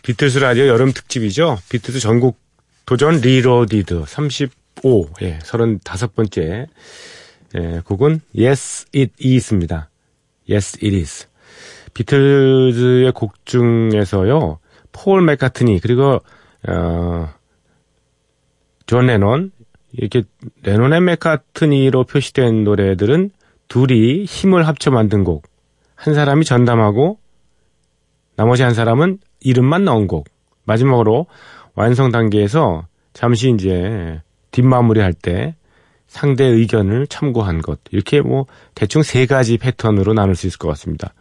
비틀스 0.00 0.38
라디오 0.38 0.68
여름 0.68 0.92
특집이죠. 0.94 1.58
비틀스 1.68 2.00
전곡 2.00 2.38
도전 2.86 3.20
Reloaded 3.20 4.04
35, 4.06 5.10
예, 5.20 5.38
35번째 5.40 6.68
예, 7.54 7.80
곡은 7.84 8.20
Yes 8.36 8.86
It 8.94 9.12
Is입니다. 9.24 9.90
Yes 10.50 10.78
It 10.82 10.96
Is. 10.96 11.28
비틀즈의 11.94 13.12
곡 13.12 13.46
중에서요, 13.46 14.58
폴 14.92 15.22
맥카트니, 15.22 15.80
그리고, 15.80 16.20
어, 16.68 17.28
존 18.86 19.06
레논, 19.06 19.52
이렇게 19.92 20.22
레논의 20.62 21.00
맥카트니로 21.00 22.04
표시된 22.04 22.64
노래들은 22.64 23.30
둘이 23.68 24.24
힘을 24.24 24.66
합쳐 24.66 24.90
만든 24.90 25.24
곡. 25.24 25.44
한 25.94 26.14
사람이 26.14 26.44
전담하고, 26.44 27.18
나머지 28.36 28.62
한 28.62 28.74
사람은 28.74 29.18
이름만 29.40 29.84
넣은 29.84 30.06
곡. 30.06 30.28
마지막으로 30.64 31.26
완성 31.74 32.10
단계에서 32.10 32.86
잠시 33.12 33.50
이제 33.50 34.20
뒷마무리 34.50 35.00
할때 35.00 35.56
상대 36.06 36.44
의견을 36.44 37.06
참고한 37.08 37.60
것. 37.62 37.80
이렇게 37.90 38.20
뭐 38.20 38.46
대충 38.74 39.02
세 39.02 39.26
가지 39.26 39.58
패턴으로 39.58 40.14
나눌 40.14 40.34
수 40.34 40.46
있을 40.46 40.58
것 40.58 40.68
같습니다. 40.68 41.12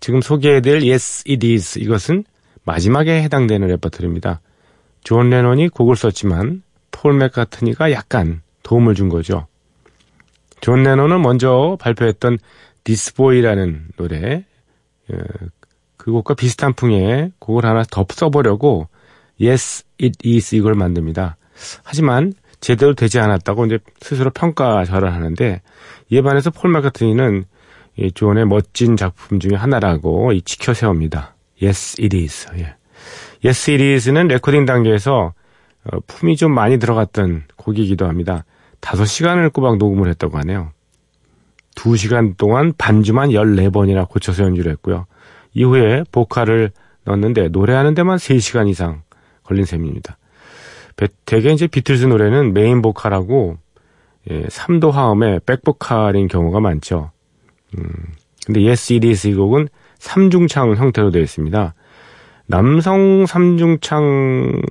지금 0.00 0.20
소개해드릴 0.20 0.90
Yes 0.90 1.24
It 1.28 1.46
Is 1.52 1.78
이것은 1.78 2.24
마지막에 2.64 3.22
해당되는 3.22 3.68
레퍼토리입니다. 3.68 4.40
존 5.02 5.30
레논이 5.30 5.68
곡을 5.68 5.96
썼지만 5.96 6.62
폴 6.90 7.14
맥카트니가 7.14 7.92
약간 7.92 8.42
도움을 8.62 8.94
준 8.94 9.08
거죠. 9.08 9.46
존 10.60 10.82
레논은 10.82 11.20
먼저 11.20 11.76
발표했던 11.80 12.38
This 12.84 13.16
Boy라는 13.16 13.88
노래 13.96 14.44
어, 15.10 15.16
그 15.96 16.10
곡과 16.10 16.34
비슷한 16.34 16.72
풍의 16.72 17.32
곡을 17.38 17.64
하나 17.64 17.82
더 17.90 18.06
써보려고 18.08 18.88
Yes 19.40 19.84
It 20.02 20.28
Is 20.28 20.54
이걸 20.54 20.74
만듭니다. 20.74 21.36
하지만 21.82 22.32
제대로 22.64 22.94
되지 22.94 23.18
않았다고 23.18 23.66
이제 23.66 23.78
스스로 24.00 24.30
평가절하를 24.30 25.12
하는데 25.12 25.60
이에 26.08 26.22
반해서 26.22 26.48
폴 26.50 26.70
마카트니는 26.70 27.44
이 27.96 28.10
존의 28.10 28.46
멋진 28.46 28.96
작품 28.96 29.38
중에 29.38 29.54
하나라고 29.54 30.32
이 30.32 30.40
치켜 30.40 30.72
세웁니다. 30.72 31.34
Yes, 31.62 32.00
it 32.00 32.16
is. 32.16 32.48
예. 32.56 32.74
Yes, 33.44 33.70
it 33.70 33.84
is는 33.84 34.28
레코딩 34.28 34.64
단계에서 34.64 35.34
어, 35.84 35.98
품이 36.06 36.36
좀 36.36 36.54
많이 36.54 36.78
들어갔던 36.78 37.44
곡이기도 37.56 38.06
합니다. 38.06 38.46
5시간을 38.80 39.52
꼬박 39.52 39.76
녹음을 39.76 40.08
했다고 40.08 40.38
하네요. 40.38 40.72
2시간 41.74 42.38
동안 42.38 42.72
반주만 42.78 43.28
14번이나 43.28 44.08
고쳐서 44.08 44.42
연주를 44.42 44.72
했고요. 44.72 45.04
이후에 45.52 46.04
보컬을 46.10 46.70
넣었는데 47.04 47.48
노래하는 47.48 47.94
데만 47.94 48.16
3시간 48.16 48.70
이상 48.70 49.02
걸린 49.42 49.66
셈입니다. 49.66 50.16
배- 50.96 51.08
대개 51.26 51.50
이제 51.52 51.66
비틀즈 51.66 52.04
노래는 52.06 52.52
메인 52.54 52.82
보컬하고 52.82 53.56
예, 54.30 54.44
3도 54.46 54.90
화음의 54.90 55.40
백보컬인 55.44 56.28
경우가 56.28 56.60
많죠. 56.60 57.10
음, 57.76 57.88
근데 58.46 58.60
Yes 58.66 58.92
It 58.94 59.06
Is 59.08 59.26
이 59.26 59.34
곡은 59.34 59.68
3중창 59.98 60.76
형태로 60.76 61.10
되어 61.10 61.22
있습니다. 61.22 61.74
남성 62.46 63.24
3중창 63.24 64.62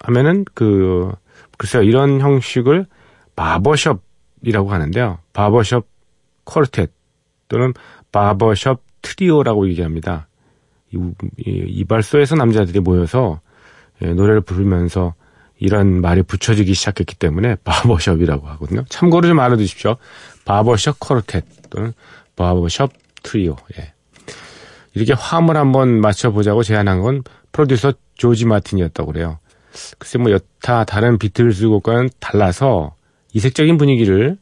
하면은 0.00 0.44
그 0.54 1.12
글쎄요 1.58 1.82
이런 1.82 2.20
형식을 2.20 2.86
바버숍이라고 3.36 4.70
하는데요. 4.72 5.18
바버숍 5.32 5.86
쿼르텟 6.44 6.88
또는 7.48 7.72
바버숍 8.10 8.82
트리오라고 9.02 9.68
얘기합니다. 9.68 10.28
이, 10.92 10.96
이, 11.38 11.64
이발소에서 11.68 12.34
남자들이 12.36 12.80
모여서 12.80 13.40
예, 14.02 14.12
노래를 14.12 14.40
부르면서 14.40 15.14
이런 15.62 16.00
말이 16.00 16.22
붙여지기 16.22 16.74
시작했기 16.74 17.14
때문에 17.14 17.54
바버숍이라고 17.62 18.48
하거든요. 18.48 18.84
참고로 18.88 19.28
좀 19.28 19.38
알아두십시오. 19.38 19.96
바버숍 20.44 20.98
쿼르텟 20.98 21.44
또는 21.70 21.92
바버숍 22.34 22.92
트리오. 23.22 23.56
예. 23.78 23.92
이렇게 24.94 25.12
화음을 25.12 25.56
한번 25.56 26.00
맞춰보자고 26.00 26.64
제안한 26.64 27.00
건 27.00 27.22
프로듀서 27.52 27.92
조지 28.16 28.44
마틴이었다고 28.44 29.12
그래요. 29.12 29.38
글쎄 29.98 30.18
뭐 30.18 30.32
여타 30.32 30.84
다른 30.84 31.16
비틀즈 31.16 31.68
곡과는 31.68 32.10
달라서 32.18 32.96
이색적인 33.32 33.78
분위기를 33.78 34.38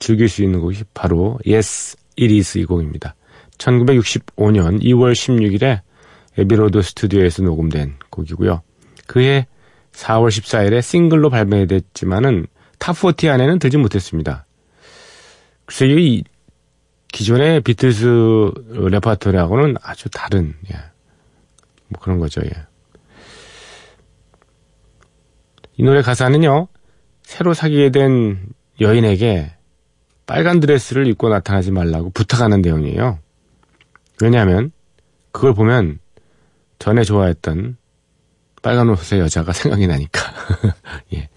즐길 0.00 0.28
수 0.28 0.42
있는 0.42 0.60
곡이 0.60 0.82
바로 0.92 1.38
Yes, 1.46 1.96
It 2.20 2.34
Is 2.34 2.58
이 2.58 2.64
곡입니다. 2.64 3.14
1965년 3.58 4.82
2월 4.82 5.12
16일에 5.12 5.82
에비로드 6.36 6.82
스튜디오에서 6.82 7.44
녹음된 7.44 7.94
곡이고요. 8.10 8.60
그해 9.06 9.46
4월 9.94 10.28
14일에 10.28 10.82
싱글로 10.82 11.30
발매됐지만은 11.30 12.46
top 12.78 13.09
40 13.09 13.30
안에는 13.30 13.58
들지 13.58 13.76
못했습니다. 13.76 14.46
글쎄, 15.64 15.86
이 15.86 16.24
기존의 17.12 17.60
비틀스 17.60 18.50
레파토리하고는 18.90 19.76
아주 19.82 20.10
다른, 20.10 20.54
예. 20.72 20.76
뭐 21.88 22.00
그런 22.00 22.18
거죠, 22.18 22.42
예. 22.44 22.50
이 25.76 25.82
노래 25.82 26.02
가사는요, 26.02 26.68
새로 27.22 27.54
사귀게 27.54 27.90
된 27.90 28.46
여인에게 28.80 29.52
빨간 30.26 30.60
드레스를 30.60 31.06
입고 31.06 31.28
나타나지 31.28 31.70
말라고 31.70 32.10
부탁하는 32.10 32.62
내용이에요. 32.62 33.18
왜냐하면 34.20 34.72
그걸 35.32 35.54
보면 35.54 35.98
전에 36.78 37.02
좋아했던 37.04 37.76
빨간 38.64 38.88
옷의 38.88 39.20
여자가 39.20 39.52
생각이 39.52 39.86
나니까. 39.86 40.20
예. 41.14 41.28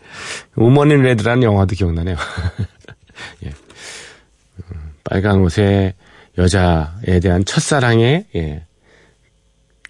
Woman 0.56 0.92
in 0.92 1.02
Red라는 1.02 1.44
영화도 1.44 1.76
기억나네요. 1.76 2.16
예. 3.44 3.50
음, 3.50 4.94
빨간 5.04 5.42
옷의 5.42 5.94
여자에 6.38 7.20
대한 7.22 7.44
첫사랑의 7.44 8.28
예. 8.34 8.66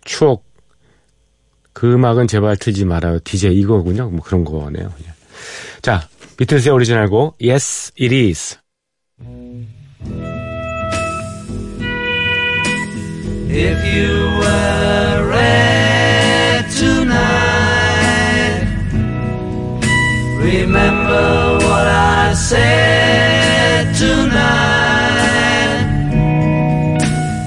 추억 0.03 0.45
그 1.73 1.93
음악은 1.93 2.25
제발 2.25 2.57
틀지 2.57 2.85
말아요. 2.85 3.19
DJ 3.19 3.55
이거군요. 3.59 4.09
뭐 4.09 4.21
그런 4.23 4.43
거네요. 4.43 4.91
예. 5.03 5.11
자, 5.83 6.09
비틀스의 6.37 6.73
오리지널 6.73 7.07
곡 7.07 7.37
Yes, 7.39 7.91
It 8.01 8.15
Is. 8.15 8.57
If 13.49 13.85
you 13.85 14.39
were 14.39 15.27
remember 20.47 21.57
what 21.67 21.87
I 21.87 22.33
said 22.33 23.93
tonight. 24.03 25.81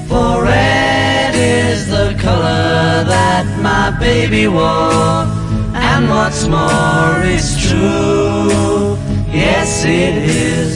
For 0.09 0.43
red 0.43 1.35
is 1.35 1.89
the 1.97 2.09
color 2.27 3.05
that 3.15 3.47
my 3.69 3.87
baby 3.99 4.47
wore, 4.49 5.25
and 5.89 6.03
what's 6.11 6.43
more 6.47 7.17
is 7.37 7.47
true. 7.69 8.99
Yes, 9.33 9.85
it 9.85 10.15
is. 10.51 10.75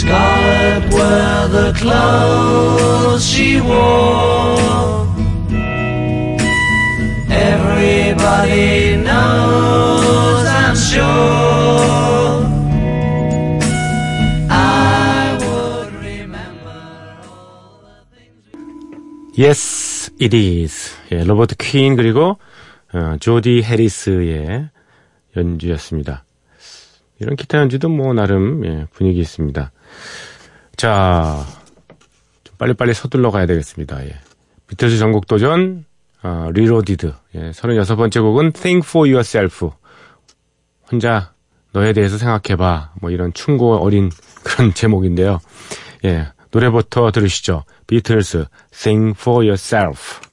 Scarlet 0.00 0.84
were 0.92 1.48
the 1.58 1.72
clothes 1.80 3.24
she 3.26 3.60
wore. 3.60 5.04
Everybody 7.30 8.96
knows, 8.96 9.93
Yes, 19.36 20.12
It 20.20 20.36
Is. 20.36 20.92
예, 21.10 21.24
로버트 21.24 21.56
퀸 21.56 21.96
그리고 21.96 22.38
어, 22.92 23.16
조디 23.18 23.62
해리스의 23.62 24.70
연주였습니다. 25.36 26.24
이런 27.18 27.34
기타 27.34 27.58
연주도 27.58 27.88
뭐 27.88 28.12
나름 28.14 28.64
예, 28.64 28.86
분위기 28.92 29.18
있습니다. 29.20 29.72
자, 30.76 31.44
좀 32.44 32.56
빨리빨리 32.58 32.94
서둘러 32.94 33.32
가야 33.32 33.46
되겠습니다. 33.46 34.04
예. 34.06 34.14
비틀즈 34.68 34.98
전곡 34.98 35.26
도전 35.26 35.84
어, 36.22 36.50
Reloaded. 36.52 37.12
예, 37.34 37.50
36번째 37.50 38.20
곡은 38.22 38.52
Think 38.52 38.86
for 38.88 39.08
Yourself. 39.08 39.70
혼자 40.90 41.32
너에 41.72 41.92
대해서 41.92 42.18
생각해봐. 42.18 42.92
뭐 43.00 43.10
이런 43.10 43.32
충고 43.32 43.74
어린 43.78 44.10
그런 44.44 44.72
제목인데요. 44.74 45.40
예, 46.04 46.28
노래부터 46.54 47.10
들으시죠. 47.10 47.64
비틀스 47.88 48.46
Think 48.70 49.20
for 49.20 49.44
Yourself. 49.44 50.23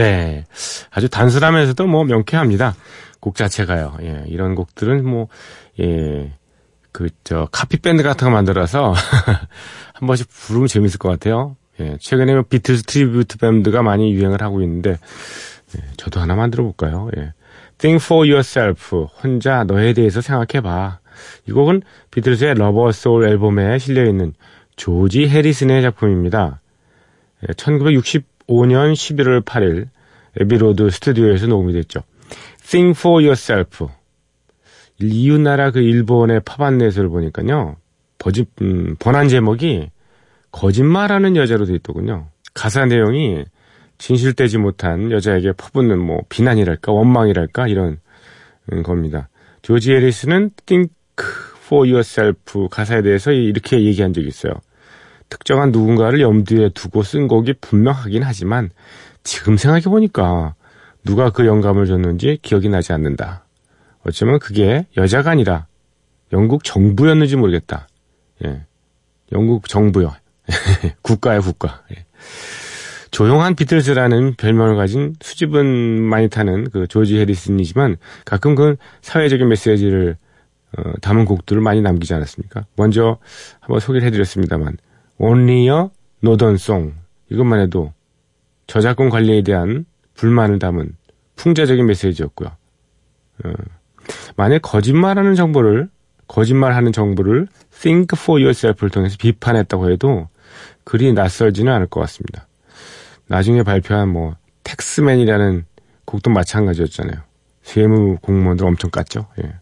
네. 0.00 0.44
아주 0.90 1.08
단순하면서도 1.08 1.86
뭐 1.86 2.04
명쾌합니다. 2.04 2.74
곡 3.20 3.34
자체가요. 3.34 3.98
예, 4.02 4.24
이런 4.28 4.54
곡들은 4.54 5.04
뭐, 5.04 5.28
예, 5.78 6.32
그, 6.90 7.08
저, 7.22 7.48
카피밴드 7.52 8.02
같은 8.02 8.26
거 8.26 8.30
만들어서 8.30 8.94
한 9.92 10.06
번씩 10.06 10.28
부르면 10.30 10.68
재밌을 10.68 10.98
것 10.98 11.10
같아요. 11.10 11.56
예, 11.80 11.98
최근에 12.00 12.32
뭐 12.32 12.42
비틀스 12.48 12.84
tribute 12.84 13.38
밴드가 13.38 13.82
많이 13.82 14.12
유행을 14.12 14.42
하고 14.42 14.62
있는데, 14.62 14.92
예, 15.76 15.82
저도 15.98 16.18
하나 16.20 16.34
만들어 16.34 16.64
볼까요? 16.64 17.10
예. 17.18 17.34
Think 17.76 18.02
for 18.02 18.26
yourself. 18.26 19.06
혼자 19.22 19.64
너에 19.64 19.92
대해서 19.92 20.22
생각해봐. 20.22 20.98
이 21.46 21.52
곡은 21.52 21.82
비틀스의 22.10 22.54
Rubber 22.54 22.92
Soul 22.92 23.28
앨범에 23.28 23.78
실려있는 23.78 24.32
조지 24.76 25.28
해리슨의 25.28 25.82
작품입니다. 25.82 26.60
1965년 28.50 28.92
11월 28.92 29.44
8일 29.44 29.88
에비로드 30.38 30.90
스튜디오에서 30.90 31.46
녹음이 31.46 31.72
됐죠. 31.72 32.00
Think 32.68 32.98
for 32.98 33.22
yourself. 33.22 33.86
이웃나라 35.00 35.70
그 35.70 35.80
일본의 35.80 36.40
팝안넷을 36.44 37.08
보니까요. 37.08 37.76
버지, 38.18 38.44
음, 38.60 38.96
번안 38.98 39.28
제목이 39.28 39.90
거짓말하는 40.52 41.36
여자로 41.36 41.64
돼 41.64 41.74
있더군요. 41.76 42.28
가사 42.52 42.84
내용이 42.84 43.44
진실되지 43.98 44.58
못한 44.58 45.10
여자에게 45.10 45.52
퍼붓는 45.52 45.98
뭐 45.98 46.20
비난이랄까 46.28 46.92
원망이랄까 46.92 47.68
이런 47.68 47.98
음, 48.72 48.82
겁니다. 48.82 49.28
조지 49.62 49.92
해리스는 49.92 50.50
Think 50.66 50.92
for 51.64 51.88
yourself 51.88 52.68
가사에 52.70 53.02
대해서 53.02 53.32
이렇게 53.32 53.82
얘기한 53.84 54.12
적이 54.12 54.28
있어요. 54.28 54.52
특정한 55.30 55.70
누군가를 55.72 56.20
염두에 56.20 56.70
두고 56.74 57.02
쓴 57.02 57.28
곡이 57.28 57.54
분명하긴 57.60 58.22
하지만 58.22 58.70
지금 59.22 59.56
생각해보니까 59.56 60.54
누가 61.04 61.30
그 61.30 61.46
영감을 61.46 61.86
줬는지 61.86 62.38
기억이 62.42 62.68
나지 62.68 62.92
않는다. 62.92 63.44
어쩌면 64.04 64.38
그게 64.38 64.86
여자가 64.96 65.30
아니라 65.30 65.66
영국 66.32 66.64
정부였는지 66.64 67.36
모르겠다. 67.36 67.88
예. 68.44 68.64
영국 69.32 69.68
정부요. 69.68 70.14
국가의 71.02 71.40
국가. 71.40 71.82
예. 71.92 72.04
조용한 73.10 73.54
비틀즈라는 73.54 74.34
별명을 74.34 74.76
가진 74.76 75.14
수줍은 75.20 75.66
많이 76.02 76.28
타는 76.28 76.70
그 76.70 76.86
조지 76.86 77.18
해리슨이지만 77.18 77.96
가끔 78.24 78.54
그 78.54 78.76
사회적인 79.02 79.48
메시지를 79.48 80.16
어, 80.78 80.92
담은 81.00 81.24
곡들을 81.24 81.60
많이 81.60 81.82
남기지 81.82 82.14
않았습니까? 82.14 82.66
먼저 82.76 83.18
한번 83.58 83.80
소개를 83.80 84.06
해드렸습니다만 84.06 84.76
Northern 85.20 86.54
Song 86.54 86.94
이것만 87.30 87.60
해도 87.60 87.92
저작권 88.66 89.10
관리에 89.10 89.42
대한 89.42 89.84
불만을 90.14 90.58
담은 90.58 90.96
풍자적인 91.36 91.86
메시지였고요. 91.86 92.50
어, 93.44 93.52
만약 94.36 94.62
거짓말하는 94.62 95.34
정보를 95.34 95.88
거짓말하는 96.26 96.92
정보를 96.92 97.48
Think 97.80 98.16
for 98.18 98.40
Yourself를 98.40 98.90
통해서 98.90 99.16
비판했다고 99.18 99.90
해도 99.90 100.28
그리 100.84 101.12
낯설지는 101.12 101.72
않을 101.72 101.86
것 101.86 102.00
같습니다. 102.00 102.46
나중에 103.26 103.62
발표한 103.62 104.08
뭐 104.08 104.36
텍스맨이라는 104.64 105.64
곡도 106.04 106.30
마찬가지였잖아요. 106.30 107.20
세무 107.62 108.18
공무원들 108.22 108.66
엄청 108.66 108.90
깠죠. 108.90 109.26
예. 109.42 109.54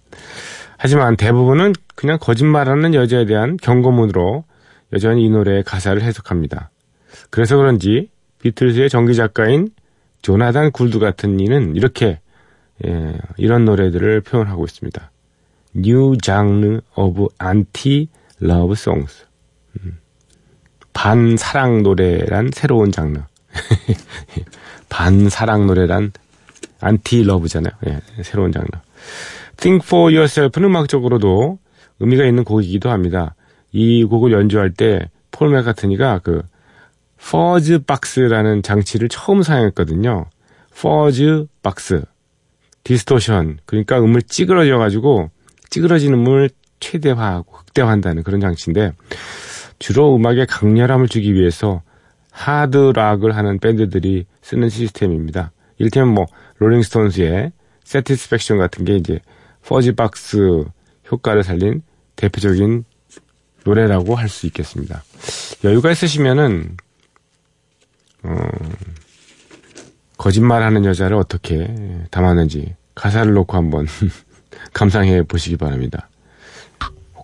하지만 0.77 1.17
대부분은 1.17 1.73
그냥 1.95 2.19
거짓말하는 2.21 2.95
여자에 2.95 3.27
대한 3.27 3.57
경고문으로 3.57 4.45
여전히 4.93 5.25
이 5.25 5.29
노래의 5.29 5.63
가사를 5.65 6.01
해석합니다. 6.03 6.71
그래서 7.31 7.57
그런지 7.57 8.11
비틀즈의 8.41 8.89
정기 8.89 9.15
작가인 9.15 9.69
조나단 10.23 10.73
굴드 10.73 10.99
같은 10.99 11.41
이는 11.41 11.77
이렇게 11.77 12.21
예, 12.87 13.19
이런 13.37 13.65
노래들을 13.65 14.21
표현하고 14.23 14.65
있습니다. 14.65 15.11
New 15.77 16.17
genre 16.23 16.81
of 16.95 17.27
anti-love 17.43 18.73
songs. 18.73 19.27
음, 19.81 19.99
반사랑 20.93 21.83
노래란 21.83 22.51
새로운 22.53 22.93
장르. 22.93 23.21
반사랑 24.89 25.67
노래란 25.67 26.13
anti-love잖아요. 26.81 27.73
예, 27.89 28.01
새로운 28.23 28.53
장르. 28.53 28.69
Think 29.57 29.85
for 29.85 30.13
Yourself는 30.13 30.69
음악적으로도 30.69 31.59
의미가 31.99 32.25
있는 32.25 32.45
곡이기도 32.45 32.91
합니다. 32.91 33.35
이 33.73 34.05
곡을 34.05 34.33
연주할 34.33 34.73
때 34.73 35.09
폴 35.39 35.51
맥카트니가 35.51 36.21
그 36.25 36.43
fuzz 37.17 37.85
box라는 37.85 38.63
장치를 38.63 39.09
처음 39.09 39.43
사용했거든요. 39.43 40.27
fuzz 40.75 41.47
box, 41.63 42.03
distortion, 42.83 43.59
그러니까 43.65 44.01
음을 44.01 44.23
찌그러져 44.23 44.79
가지고 44.79 45.31
찌그러지는 45.71 46.19
음을 46.19 46.51
최대화하고 46.81 47.53
극대화한다는 47.53 48.23
그런 48.25 48.41
장치인데 48.41 48.93
주로 49.79 50.17
음악에 50.17 50.47
강렬함을 50.47 51.09
주기 51.09 51.35
위해서 51.35 51.83
하드락을 52.33 53.37
하는 53.37 53.59
밴드들이 53.59 54.27
쓰는 54.43 54.69
시스템입니다. 54.69 55.53
이를테면 55.79 56.15
뭐 56.15 56.27
롤링스톤스의 56.59 57.53
Satisfaction 57.85 58.59
같은 58.59 58.85
게 58.85 58.97
이제 58.97 59.21
fuzz 59.65 60.22
box 60.22 60.65
효과를 61.11 61.43
살린 61.43 61.83
대표적인 62.17 62.85
노래라고 63.65 64.15
할 64.15 64.29
수 64.29 64.47
있겠습니다. 64.47 65.03
여유가 65.65 65.91
있으시면은 65.91 66.77
어, 68.23 68.35
거짓말하는 70.17 70.85
여자를 70.85 71.17
어떻게 71.17 71.69
담았는지 72.11 72.75
가사를 72.95 73.33
놓고 73.33 73.57
한번 73.57 73.87
감상해 74.75 75.23
보시기 75.23 75.57
바랍니다. 75.57 76.09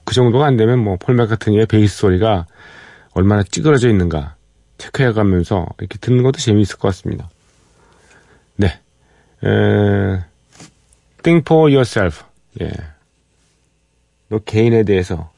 그 0.05 0.15
정도가 0.15 0.47
안 0.47 0.57
되면 0.57 0.79
뭐 0.79 0.97
폴 0.97 1.29
매카트니의 1.29 1.67
베이스 1.67 1.97
소리가 1.97 2.47
얼마나 3.13 3.43
찌그러져 3.43 3.89
있는가 3.89 4.37
체크해 4.79 5.13
가면서 5.13 5.67
이렇게 5.79 5.99
듣는 5.99 6.23
것도 6.23 6.39
재미있을 6.39 6.77
것 6.77 6.89
같습니다. 6.89 7.31
네. 8.57 8.67
에, 9.45 10.25
think 11.23 11.43
for 11.47 11.71
yourself. 11.71 12.23
예. 12.61 12.71
너 14.29 14.39
개인에 14.39 14.85
대해서 14.85 15.33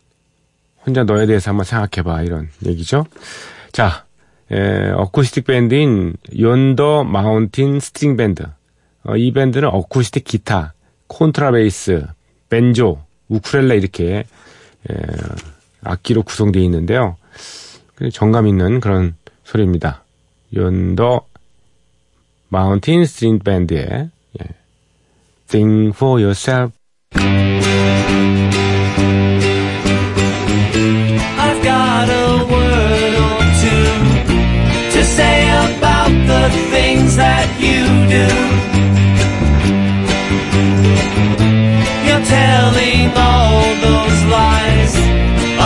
혼자 0.87 1.05
너에 1.05 1.27
대해서 1.27 1.51
한번 1.51 1.65
생각해봐 1.65 2.23
이런 2.23 2.49
얘기죠. 2.65 3.07
자, 3.73 4.05
에, 4.51 4.91
어쿠스틱 4.91 5.45
밴드인 5.47 6.15
Yonder 6.39 7.05
Mountain 7.05 7.81
String 7.81 8.17
Band. 8.17 8.45
어, 9.03 9.17
이 9.17 9.33
밴드는 9.33 9.69
어쿠스틱 9.69 10.25
기타, 10.25 10.75
콘트라베이스, 11.09 12.07
벤조, 12.49 13.03
우쿠렐레 13.29 13.77
이렇게 13.77 14.25
에, 14.89 14.95
악기로 15.83 16.23
구성되어 16.23 16.63
있는데요. 16.63 17.17
정감 18.13 18.47
있는 18.47 18.81
그런 18.81 19.17
소리입니다. 19.45 20.05
Yonder 20.55 21.27
Mountain 22.49 23.05
String 23.05 23.41
Band의 23.41 24.11
예. 24.41 24.45
Think 25.49 25.89
for 25.97 26.21
yourself. 26.21 26.73
You're 42.07 42.25
telling 42.25 43.11
all 43.17 43.63
those 43.83 44.21
lies 44.31 44.95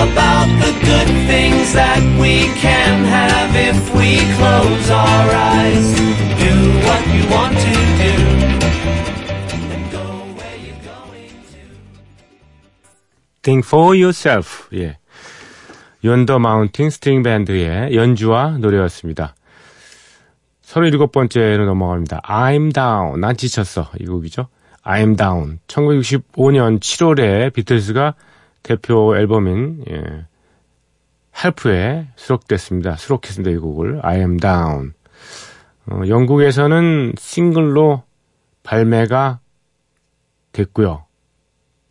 about 0.05 0.49
the 0.65 0.73
good 0.85 1.11
things 1.31 1.73
that 1.75 2.03
we 2.21 2.49
can 2.59 3.05
have 3.05 3.51
if 3.55 3.79
we 3.95 4.19
close 4.39 4.91
our 4.91 5.27
eyes. 5.31 5.87
Do 6.43 6.53
what 6.87 7.03
you 7.15 7.23
want 7.31 7.55
to 7.67 7.75
do. 8.03 8.15
And 9.75 9.85
go 9.93 10.05
where 10.39 10.57
you're 10.57 10.83
going 10.83 11.35
to. 11.53 11.63
Think 13.43 13.65
for 13.65 13.95
yourself. 13.95 14.69
예. 14.75 14.97
연더 16.03 16.39
마운틴 16.39 16.89
스트링 16.91 17.23
밴드의 17.23 17.95
연주와 17.95 18.57
노래였습니다. 18.59 19.35
37번째로 20.71 21.67
넘어갑니다. 21.67 22.21
I'm 22.23 22.73
down. 22.73 23.21
난 23.21 23.37
지쳤어. 23.37 23.91
이 23.99 24.07
곡이죠. 24.07 24.47
I'm 24.85 25.17
down. 25.17 25.59
1965년 25.67 26.79
7월에 26.81 27.53
비틀스가 27.53 28.15
대표 28.63 29.17
앨범인 29.17 29.85
예, 29.91 30.27
할프에 31.33 32.09
수록됐습니다. 32.17 32.97
수록했습니다. 32.97 33.51
이 33.51 33.57
곡을 33.57 34.01
I 34.03 34.19
am 34.19 34.39
down. 34.39 34.93
어, 35.91 36.03
영국에서는 36.07 37.15
싱글로 37.19 38.05
발매가 38.63 39.41
됐고요. 40.53 41.05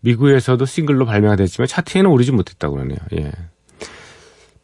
미국에서도 0.02 0.64
싱글로 0.66 1.06
발매가 1.06 1.36
됐지만 1.36 1.68
차트에는 1.68 2.10
오르지 2.10 2.32
못했다고 2.32 2.76
그러네요. 2.76 3.00
예. 3.14 3.32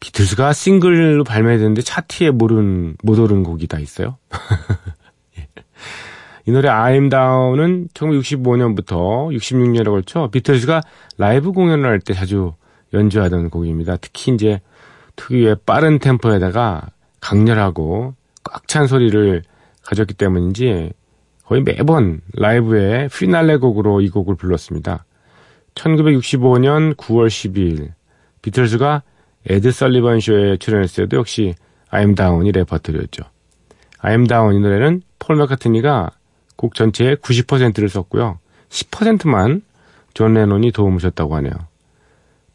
비틀즈가 0.00 0.52
싱글로 0.52 1.24
발매됐는데 1.24 1.82
차트에 1.82 2.30
모른, 2.30 2.96
못 3.02 3.18
오른 3.18 3.42
곡이 3.42 3.66
다 3.66 3.78
있어요. 3.78 4.18
예. 5.38 5.48
이 6.46 6.52
노래 6.52 6.68
I'm 6.68 7.10
Down은 7.10 7.88
1965년부터 7.94 9.34
66년에 9.34 9.84
걸쳐 9.86 10.28
비틀즈가 10.30 10.82
라이브 11.18 11.52
공연을 11.52 11.88
할 11.88 12.00
때 12.00 12.14
자주 12.14 12.52
연주하던 12.92 13.50
곡입니다. 13.50 13.96
특히 13.96 14.32
이제 14.32 14.60
특유의 15.16 15.56
빠른 15.66 15.98
템포에다가 15.98 16.90
강렬하고 17.20 18.14
꽉 18.44 18.68
찬 18.68 18.86
소리를 18.86 19.42
가졌기 19.82 20.14
때문인지 20.14 20.92
거의 21.44 21.62
매번 21.62 22.20
라이브의 22.34 23.08
피날레 23.08 23.56
곡으로 23.56 24.00
이 24.00 24.08
곡을 24.08 24.36
불렀습니다. 24.36 25.04
1965년 25.74 26.94
9월 26.96 27.28
12일 27.28 27.92
비틀즈가 28.42 29.02
에드 29.48 29.70
설리번 29.70 30.20
쇼에 30.20 30.56
출연했을 30.56 31.04
때도 31.04 31.18
역시 31.18 31.54
I'm 31.90 32.16
Down이 32.16 32.52
레퍼토리였죠. 32.52 33.22
I'm 34.02 34.28
Down 34.28 34.54
이 34.56 34.60
노래는 34.60 35.02
폴 35.18 35.36
맥카트니가 35.36 36.10
곡 36.56 36.74
전체의 36.74 37.16
90%를 37.16 37.88
썼고요. 37.88 38.38
10%만 38.68 39.62
존 40.14 40.34
레논이 40.34 40.72
도움을 40.72 40.98
줬다고 40.98 41.36
하네요. 41.36 41.52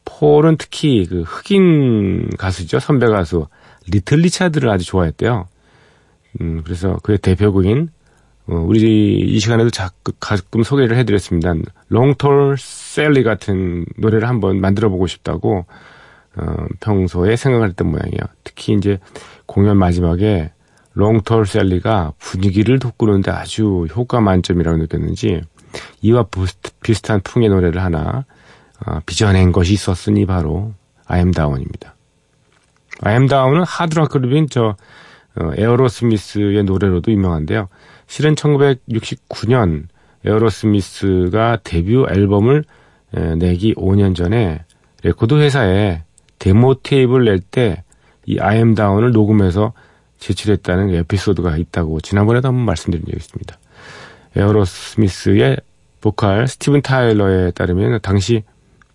폴은 0.05 0.57
특히 0.57 1.05
그 1.05 1.21
흑인 1.21 2.29
가수죠. 2.37 2.79
선배 2.79 3.07
가수 3.07 3.47
리틀 3.87 4.19
리차드를 4.19 4.69
아주 4.69 4.85
좋아했대요. 4.85 5.47
음, 6.41 6.61
그래서 6.63 6.97
그의 7.03 7.17
대표곡인 7.19 7.89
어, 8.47 8.55
우리 8.55 9.19
이 9.19 9.39
시간에도 9.39 9.69
자꾸, 9.69 10.11
가끔 10.19 10.63
소개를 10.63 10.97
해드렸습니다. 10.97 11.53
Long 11.89 12.22
Tall 12.22 12.55
Sally 12.57 13.23
같은 13.23 13.85
노래를 13.97 14.27
한번 14.27 14.59
만들어 14.59 14.89
보고 14.89 15.07
싶다고 15.07 15.65
어, 16.37 16.65
평소에 16.79 17.35
생각을 17.35 17.69
했던 17.69 17.91
모양이에요. 17.91 18.21
특히 18.43 18.73
이제 18.73 18.99
공연 19.45 19.77
마지막에 19.77 20.51
롱톨 20.93 21.45
셀리가 21.45 22.13
분위기를 22.19 22.79
돋구는데 22.79 23.31
아주 23.31 23.87
효과 23.95 24.19
만점이라고 24.19 24.77
느꼈는지 24.77 25.41
이와 26.01 26.25
비슷한 26.81 27.21
풍의 27.21 27.49
노래를 27.49 27.81
하나 27.81 28.25
어, 28.85 28.99
빚어낸 29.05 29.51
것이 29.51 29.73
있었으니 29.73 30.25
바로 30.25 30.73
아엠다운입니다. 31.05 31.95
아엠다운은 33.01 33.63
하드락 33.63 34.09
그룹인 34.09 34.47
저 34.49 34.75
어, 35.35 35.51
에어로스미스의 35.55 36.63
노래로도 36.63 37.11
유명한데요. 37.11 37.69
실은 38.07 38.35
1969년 38.35 39.87
에어로스미스가 40.25 41.59
데뷔 41.63 41.95
앨범을 41.95 42.63
에, 43.15 43.35
내기 43.35 43.73
5년 43.75 44.15
전에 44.15 44.63
레코드 45.03 45.35
회사에 45.35 46.03
데모 46.41 46.73
테이프를 46.73 47.25
낼때 47.25 47.83
이 48.25 48.39
I'm 48.39 48.61
Down을 48.61 49.11
녹음해서 49.11 49.73
제출했다는 50.17 50.95
에피소드가 50.95 51.55
있다고 51.55 52.01
지난번에도 52.01 52.47
한번 52.47 52.65
말씀드린 52.65 53.05
적이 53.05 53.17
있습니다. 53.17 53.57
에어로스미스의 54.35 55.57
보컬 56.01 56.47
스티븐 56.47 56.81
타일러에 56.81 57.51
따르면 57.51 57.99
당시 58.01 58.43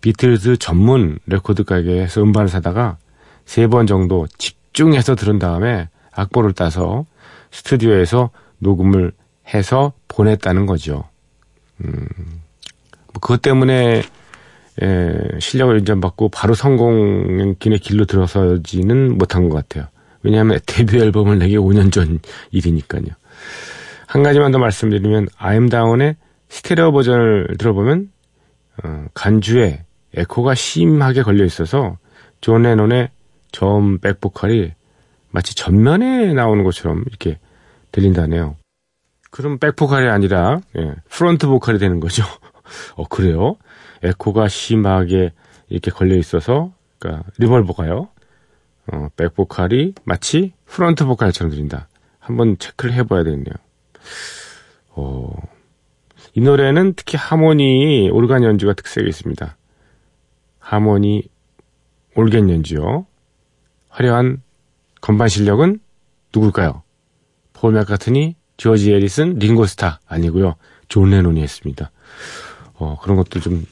비틀즈 0.01 0.57
전문 0.57 1.19
레코드 1.25 1.63
가게에서 1.63 2.21
음반을 2.21 2.49
사다가 2.49 2.97
세 3.45 3.67
번 3.67 3.87
정도 3.87 4.27
집중해서 4.37 5.15
들은 5.15 5.39
다음에 5.39 5.87
악보를 6.11 6.51
따서 6.51 7.05
스튜디오에서 7.51 8.29
녹음을 8.59 9.13
해서 9.53 9.93
보냈다는 10.09 10.65
거죠. 10.65 11.05
음, 11.79 12.07
뭐 13.13 13.21
그것 13.21 13.41
때문에 13.41 14.03
에, 14.81 15.39
실력을 15.39 15.77
인정받고 15.79 16.29
바로 16.29 16.53
성공의 16.53 17.55
길로 17.81 18.05
들어서지는 18.05 19.17
못한 19.17 19.49
것 19.49 19.55
같아요. 19.55 19.87
왜냐하면 20.23 20.59
데뷔 20.65 20.99
앨범을 20.99 21.39
내기 21.39 21.57
5년 21.57 21.91
전 21.91 22.19
일이니까요. 22.51 23.05
한 24.07 24.23
가지만 24.23 24.51
더 24.51 24.57
말씀드리면 24.57 25.27
I'm 25.37 25.69
Down의 25.69 26.15
스테레오 26.49 26.91
버전을 26.91 27.55
들어보면 27.57 28.09
어, 28.83 29.05
간주에 29.13 29.83
에코가 30.15 30.55
심하게 30.55 31.21
걸려 31.23 31.43
있어서 31.45 31.97
존 32.41 32.63
레논의 32.63 33.09
저음 33.51 33.99
백보컬이 33.99 34.71
마치 35.29 35.55
전면에 35.55 36.33
나오는 36.33 36.63
것처럼 36.63 37.03
이렇게 37.07 37.39
들린다네요. 37.91 38.55
그럼 39.31 39.57
백보컬이 39.59 40.07
아니라 40.07 40.61
예, 40.77 40.95
front 41.09 41.47
보컬이 41.47 41.79
되는 41.79 41.99
거죠. 41.99 42.23
어 42.95 43.07
그래요? 43.07 43.55
에코가 44.03 44.47
심하게 44.47 45.33
이렇게 45.69 45.91
걸려 45.91 46.15
있어서 46.15 46.73
그러니까 46.99 47.29
reverb가요. 47.37 48.09
어, 48.93 49.09
백 49.15 49.35
보컬이 49.35 49.93
마치 50.03 50.53
front 50.65 51.05
보컬처럼 51.05 51.51
들린다. 51.51 51.87
한번 52.19 52.57
체크를 52.57 52.93
해봐야 52.93 53.23
되겠네요. 53.23 53.53
어, 54.89 55.33
이 56.33 56.41
노래는 56.41 56.93
특히 56.95 57.17
하모니 57.17 58.09
오르간 58.11 58.43
연주가 58.43 58.73
특색이 58.73 59.07
있습니다. 59.07 59.57
하모니 60.59 61.29
올겐 62.15 62.49
연주요. 62.49 63.05
화려한 63.89 64.41
건반 65.01 65.27
실력은 65.27 65.79
누굴까요? 66.33 66.83
폴 67.53 67.73
맥카트니, 67.73 68.35
조지 68.57 68.91
해리슨, 68.91 69.39
링고스타 69.39 69.99
아니고요. 70.07 70.55
존 70.87 71.09
레논이 71.09 71.41
했습니다. 71.41 71.91
어, 72.75 72.99
그런 73.01 73.17
것도 73.17 73.39
좀 73.39 73.65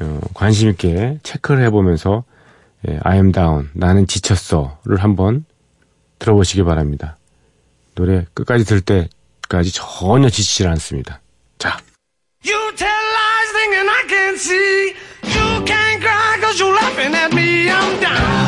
어, 0.00 0.20
관심 0.34 0.70
있게 0.70 1.18
체크를 1.22 1.62
해보면서 1.64 2.24
예, 2.88 2.98
I 3.02 3.16
am 3.16 3.32
down, 3.32 3.70
나는 3.74 4.06
지쳤어를 4.06 4.96
한번 4.98 5.44
들어보시기 6.18 6.62
바랍니다. 6.64 7.16
노래 7.94 8.24
끝까지 8.34 8.64
들을 8.64 8.80
때까지 8.80 9.72
전혀 9.72 10.28
지치질 10.28 10.68
않습니다. 10.68 11.20
자. 11.58 11.78
You 12.44 12.56
tell 12.74 12.90
lies 12.90 13.52
thinking 13.52 13.88
I 13.88 14.08
can 14.08 14.34
see. 14.34 14.94
You 15.24 15.64
can't 15.64 16.00
cry 16.00 16.40
cause 16.40 16.60
you're 16.60 16.74
laughing 16.74 17.14
at 17.14 17.32
me. 17.32 17.70
I'm 17.70 18.00
down. 18.00 18.41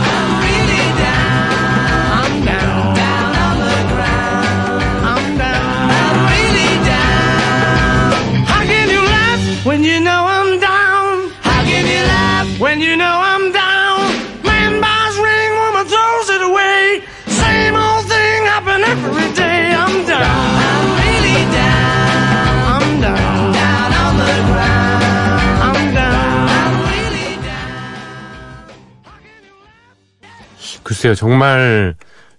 글쎄요, 31.04 31.14
정말 31.14 31.96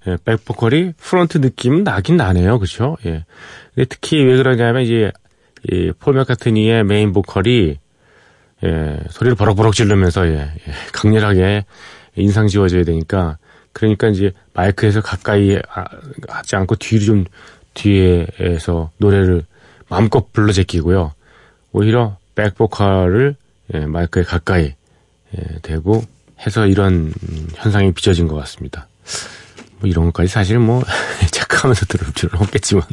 예, 0.07 0.17
백보컬이 0.25 0.93
front 0.97 1.39
느낌 1.39 1.83
나긴 1.83 2.17
나네요, 2.17 2.57
그렇죠? 2.57 2.97
예. 3.05 3.23
근데 3.75 3.85
특히 3.87 4.23
왜 4.23 4.37
그러냐면 4.37 4.81
이제 4.81 5.11
이 5.69 5.91
폴 5.99 6.15
맥카트니의 6.15 6.83
메인 6.83 7.13
보컬이 7.13 7.77
예, 8.63 8.99
소리를 9.11 9.35
버럭버럭 9.35 9.75
지르면서 9.75 10.27
예, 10.27 10.33
예, 10.39 10.73
강렬하게 10.93 11.65
인상 12.15 12.47
지워져야 12.47 12.85
되니까 12.85 13.37
그러니까 13.71 14.07
이제 14.07 14.31
마이크에서 14.55 15.01
가까이 15.01 15.59
하지 16.27 16.55
않고 16.55 16.77
뒤로 16.77 17.05
좀 17.05 17.25
뒤에서 17.75 18.89
노래를 18.97 19.43
마음껏 19.89 20.33
불러 20.33 20.51
제끼고요. 20.51 21.13
오히려 21.71 22.17
백보컬을 22.33 23.35
예, 23.75 23.85
마이크에 23.85 24.23
가까이 24.23 24.73
예, 25.37 25.59
대고 25.61 26.03
해서 26.39 26.65
이런 26.65 27.13
현상이 27.55 27.93
빚어진 27.93 28.27
것 28.27 28.35
같습니다. 28.35 28.87
뭐 29.79 29.89
이런 29.89 30.05
것까지 30.05 30.29
사실 30.29 30.59
뭐 30.59 30.83
체크하면서 31.31 31.85
들을 31.85 32.11
분은 32.13 32.39
없겠지만 32.41 32.83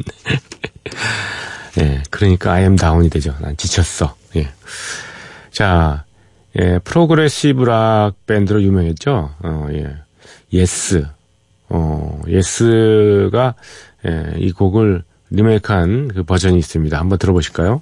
예, 1.79 2.03
그러니까 2.09 2.53
I 2.53 2.61
am 2.63 2.75
down이 2.75 3.09
되죠. 3.09 3.35
난 3.39 3.57
지쳤어. 3.57 4.15
예. 4.35 4.49
자, 5.51 6.05
예, 6.59 6.79
프로그레시브 6.79 7.63
락 7.63 8.13
밴드로 8.27 8.61
유명했죠. 8.61 9.35
어, 9.39 9.67
예. 9.71 9.87
예스. 10.51 11.05
어, 11.69 12.21
예스가 12.27 13.55
예, 14.05 14.33
이 14.37 14.51
곡을 14.51 15.03
리메이크한 15.31 16.09
그 16.09 16.23
버전이 16.23 16.59
있습니다. 16.59 16.99
한번 16.99 17.17
들어보실까요? 17.17 17.81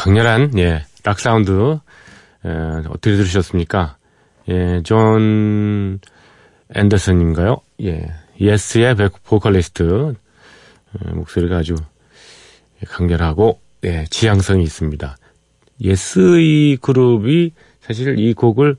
강렬한, 0.00 0.58
예, 0.58 0.86
락 1.04 1.20
사운드, 1.20 1.78
예, 2.46 2.48
어떻게 2.88 3.16
들으셨습니까? 3.16 3.98
예, 4.48 4.80
존 4.82 6.00
앤더슨인가요? 6.74 7.58
예, 7.82 8.10
예스의 8.40 8.96
보컬리스트, 9.24 10.14
예, 11.04 11.10
목소리가 11.10 11.58
아주 11.58 11.74
강렬하고, 12.88 13.60
예, 13.84 14.06
지향성이 14.08 14.62
있습니다. 14.62 15.18
예스 15.82 16.40
이 16.40 16.78
그룹이 16.80 17.52
사실 17.82 18.18
이 18.18 18.32
곡을, 18.32 18.76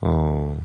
어, 0.00 0.64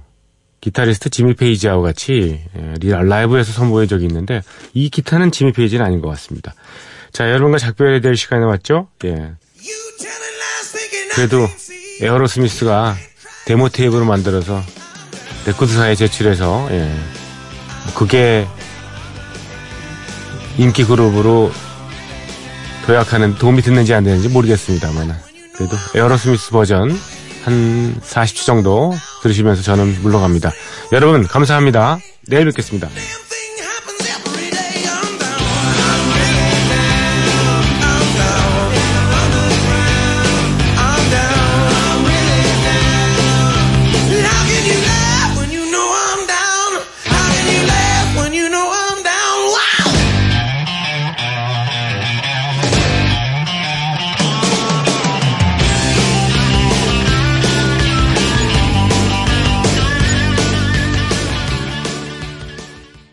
기타리스트 0.61 1.09
지미 1.09 1.33
페이지하고 1.33 1.81
같이 1.81 2.41
예, 2.55 2.73
라이브에서 2.79 3.51
선보인 3.51 3.87
적이 3.87 4.05
있는데 4.05 4.41
이 4.73 4.89
기타는 4.89 5.31
지미 5.31 5.51
페이지는 5.51 5.83
아닌 5.83 6.01
것 6.01 6.09
같습니다. 6.09 6.53
자, 7.11 7.29
여러분과 7.29 7.57
작별해야 7.57 8.01
될 8.01 8.15
시간이 8.15 8.45
왔죠? 8.45 8.87
예. 9.05 9.33
그래도 11.15 11.47
에어로스미스가 12.01 12.97
데모 13.45 13.69
테이프로 13.69 14.03
만들어서 14.03 14.61
레코드사에 15.45 15.95
제출해서 15.95 16.67
예. 16.71 16.93
그게 17.95 18.45
인기 20.57 20.83
그룹으로 20.83 21.51
도약하는 22.85 23.35
도움이 23.35 23.61
됐는지 23.61 23.93
안 23.93 24.03
되는지 24.03 24.27
모르겠습니다만 24.27 25.17
그래도 25.55 25.77
에어로스미스 25.95 26.51
버전 26.51 26.91
한 27.45 27.95
40초 28.01 28.45
정도 28.45 28.93
들으시면서 29.21 29.61
저는 29.61 30.01
물러갑니다. 30.01 30.51
여러분 30.91 31.25
감사합니다. 31.27 31.99
내일 32.27 32.45
뵙겠습니다. 32.45 32.89